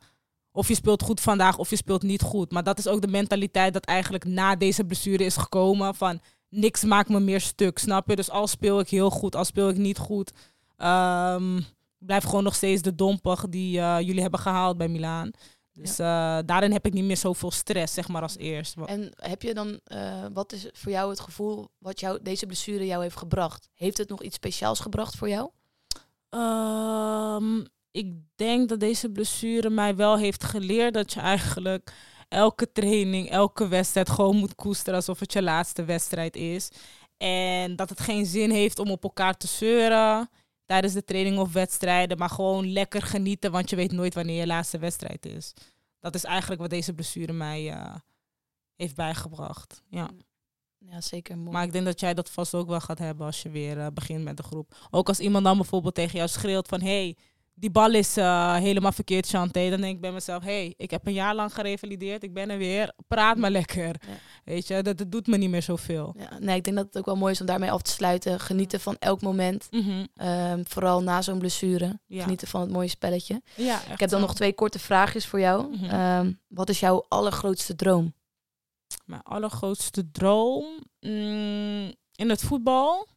[0.58, 2.52] of je speelt goed vandaag of je speelt niet goed.
[2.52, 5.96] Maar dat is ook de mentaliteit dat eigenlijk na deze blessure is gekomen.
[5.96, 8.16] Van niks maakt me meer stuk, snap je?
[8.16, 10.32] Dus al speel ik heel goed, al speel ik niet goed.
[10.78, 11.66] Um,
[11.98, 15.32] blijf gewoon nog steeds de dompig die uh, jullie hebben gehaald bij Milaan.
[15.74, 16.38] Dus ja.
[16.38, 18.76] uh, daarin heb ik niet meer zoveel stress, zeg maar, als eerst.
[18.86, 22.86] En heb je dan, uh, wat is voor jou het gevoel wat jou, deze blessure
[22.86, 23.70] jou heeft gebracht?
[23.74, 25.50] Heeft het nog iets speciaals gebracht voor jou?
[26.30, 27.66] Um,
[27.98, 31.94] ik denk dat deze blessure mij wel heeft geleerd dat je eigenlijk
[32.28, 36.70] elke training, elke wedstrijd gewoon moet koesteren alsof het je laatste wedstrijd is.
[37.18, 40.30] En dat het geen zin heeft om op elkaar te zeuren
[40.66, 44.48] tijdens de training of wedstrijden, maar gewoon lekker genieten, want je weet nooit wanneer je
[44.48, 45.54] laatste wedstrijd is.
[46.00, 47.96] Dat is eigenlijk wat deze blessure mij uh,
[48.76, 49.82] heeft bijgebracht.
[49.90, 50.10] Ja.
[50.78, 51.38] Ja, zeker.
[51.38, 51.52] Mooi.
[51.52, 53.88] Maar ik denk dat jij dat vast ook wel gaat hebben als je weer uh,
[53.94, 54.88] begint met de groep.
[54.90, 56.82] Ook als iemand dan bijvoorbeeld tegen jou schreeuwt van...
[56.82, 57.18] hey,
[57.60, 59.70] die bal is uh, helemaal verkeerd, Chanté.
[59.70, 62.24] Dan denk ik bij mezelf, hé, hey, ik heb een jaar lang gerevalideerd.
[62.24, 62.94] Ik ben er weer.
[63.08, 63.86] Praat maar lekker.
[63.86, 64.14] Ja.
[64.44, 66.16] Weet je, dat, dat, doet me niet meer zoveel.
[66.18, 68.40] Ja, nee, ik denk dat het ook wel mooi is om daarmee af te sluiten.
[68.40, 69.68] Genieten van elk moment.
[69.72, 70.28] Mm -hmm.
[70.28, 72.00] um, vooral na zo'n blessure.
[72.06, 72.22] Ja.
[72.22, 73.42] Genieten van het mooie spelletje.
[73.56, 75.68] Ja, ik heb dan nog twee korte vraagjes voor jou.
[75.68, 75.84] Mhm.
[75.84, 76.20] Mm -hmm.
[76.20, 78.14] um, wat is jouw allergrootste droom?
[79.06, 80.66] Mijn allergrootste droom
[81.00, 83.08] mm, in het voetbal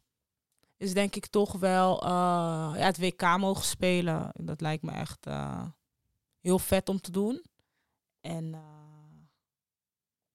[0.81, 2.09] is denk ik toch wel uh,
[2.77, 4.31] ja, het WK mogen spelen.
[4.35, 5.63] Dat lijkt me echt uh,
[6.41, 7.43] heel vet om te doen.
[8.21, 8.59] En uh,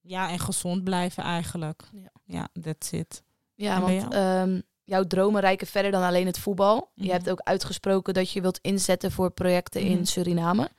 [0.01, 1.83] ja, en gezond blijven eigenlijk.
[1.91, 3.23] Ja, ja that's it.
[3.55, 6.75] Ja, want um, jouw dromen reiken verder dan alleen het voetbal.
[6.75, 6.89] Mm Mhm.
[6.95, 7.05] -hmm.
[7.05, 9.97] Je hebt ook uitgesproken dat je wilt inzetten voor projecten mm -hmm.
[9.97, 10.69] in Suriname.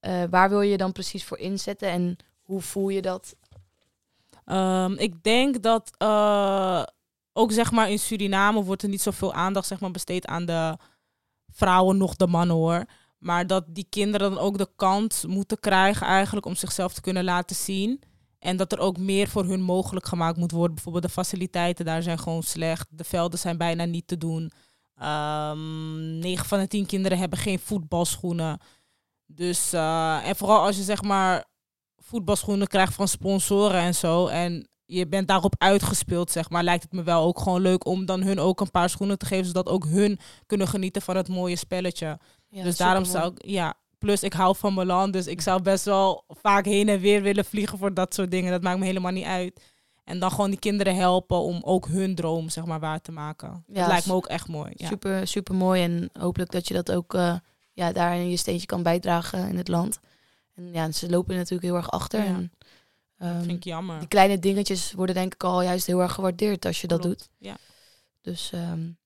[0.00, 3.36] Uh, waar wil je dan precies voor inzetten en hoe voel je dat?
[4.46, 5.90] Um, ik denk dat
[7.32, 10.76] ook zeg maar in Suriname wordt er niet zoveel aandacht zeg maar, besteed aan de
[11.52, 12.84] vrouwen, nog de mannen hoor.
[13.18, 17.24] Maar dat die kinderen dan ook de kans moeten krijgen eigenlijk om zichzelf te kunnen
[17.24, 18.02] laten zien.
[18.38, 20.74] En dat er ook meer voor hun mogelijk gemaakt moet worden.
[20.74, 22.86] Bijvoorbeeld de faciliteiten daar zijn gewoon slecht.
[22.90, 24.52] De velden zijn bijna niet te doen.
[25.02, 28.60] Um, 9 van de 10 kinderen hebben geen voetbalschoenen.
[29.26, 31.44] Dus, uh, en vooral als je zeg maar
[31.96, 34.26] voetbalschoenen krijgt van sponsoren en zo.
[34.26, 36.62] En je bent daarop uitgespeeld, zeg maar.
[36.62, 39.26] Lijkt het me wel ook gewoon leuk om dan hun ook een paar schoenen te
[39.26, 39.46] geven.
[39.46, 42.18] Zodat ook hun kunnen genieten van het mooie spelletje.
[42.48, 43.74] Ja, dus daarom zou ik, ja.
[43.98, 45.12] Plus, ik hou van mijn land.
[45.12, 48.50] Dus ik zou best wel vaak heen en weer willen vliegen voor dat soort dingen.
[48.50, 49.60] Dat maakt me helemaal niet uit.
[50.04, 53.64] En dan gewoon die kinderen helpen om ook hun droom, zeg maar, waar te maken.
[53.66, 54.72] Ja, dat lijkt me ook echt mooi.
[54.74, 54.86] Ja.
[54.86, 55.82] Super, super mooi.
[55.82, 57.34] En hopelijk dat je dat ook uh,
[57.72, 60.00] ja, daarin je steentje kan bijdragen in het land.
[60.54, 62.20] En ja, ze lopen natuurlijk heel erg achter.
[62.20, 62.26] Ja.
[62.26, 62.52] En,
[63.22, 63.98] um, vind ik jammer.
[63.98, 67.28] Die kleine dingetjes worden denk ik al juist heel erg gewaardeerd als je dat doet.
[67.38, 67.56] Ja.
[68.20, 68.98] Dus um,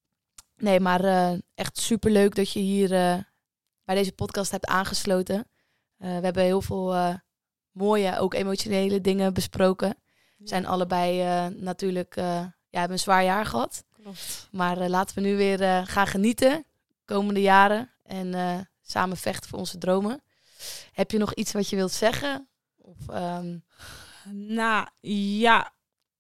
[0.57, 3.19] nee, maar uh, echt super leuk dat je hier uh,
[3.85, 5.37] bij deze podcast hebt aangesloten.
[5.37, 5.45] Uh,
[5.99, 7.19] we hebben heel veel
[7.71, 9.97] mooie, ook emotionele dingen besproken.
[10.37, 13.85] We zijn allebei natuurlijk, ja, hebben een zwaar jaar gehad.
[13.93, 14.49] Klopt.
[14.51, 16.65] Maar laten we nu weer gaan genieten,
[17.05, 17.91] komende jaren.
[18.03, 20.23] En samen vechten voor onze dromen.
[20.93, 22.49] Heb je nog iets wat je wilt zeggen?
[22.85, 23.65] Of, um...
[24.33, 24.87] Nou,
[25.41, 25.73] ja.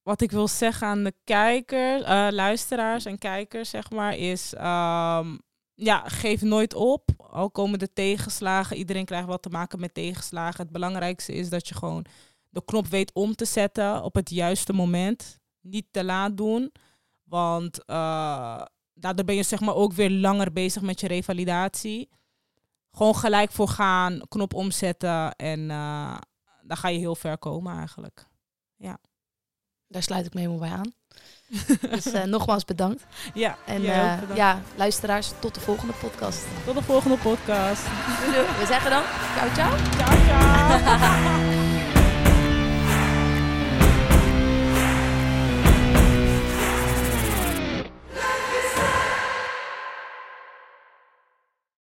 [0.02, 4.52] Wat ik wil zeggen aan de kijkers, uh, luisteraars en kijkers, zeg maar, is...
[4.52, 5.40] Um,
[5.74, 7.08] ja, geef nooit op.
[7.16, 8.76] Al komen de tegenslagen.
[8.76, 10.62] Iedereen krijgt wat te maken met tegenslagen.
[10.62, 12.04] Het belangrijkste is dat je gewoon
[12.48, 15.38] de knop weet om te zetten op het juiste moment.
[15.60, 16.72] Niet te laat doen.
[17.24, 18.62] Want uh,
[18.94, 22.08] daardoor ben je zeg maar ook weer langer bezig met je revalidatie.
[22.90, 26.16] Gewoon gelijk voor gaan, knop omzetten en uh,
[26.64, 28.26] dan ga je heel ver komen eigenlijk.
[28.76, 28.98] Ja.
[29.86, 30.92] Daar sluit ik me helemaal bij aan.
[31.94, 33.06] dus uh, nogmaals bedankt.
[33.34, 36.44] Ja, en uh, ja, luisteraars, tot de volgende podcast.
[36.64, 37.82] Tot de volgende podcast.
[38.58, 39.02] We zeggen dan,
[39.34, 39.76] ciao ciao.
[39.96, 41.62] Ciao ciao.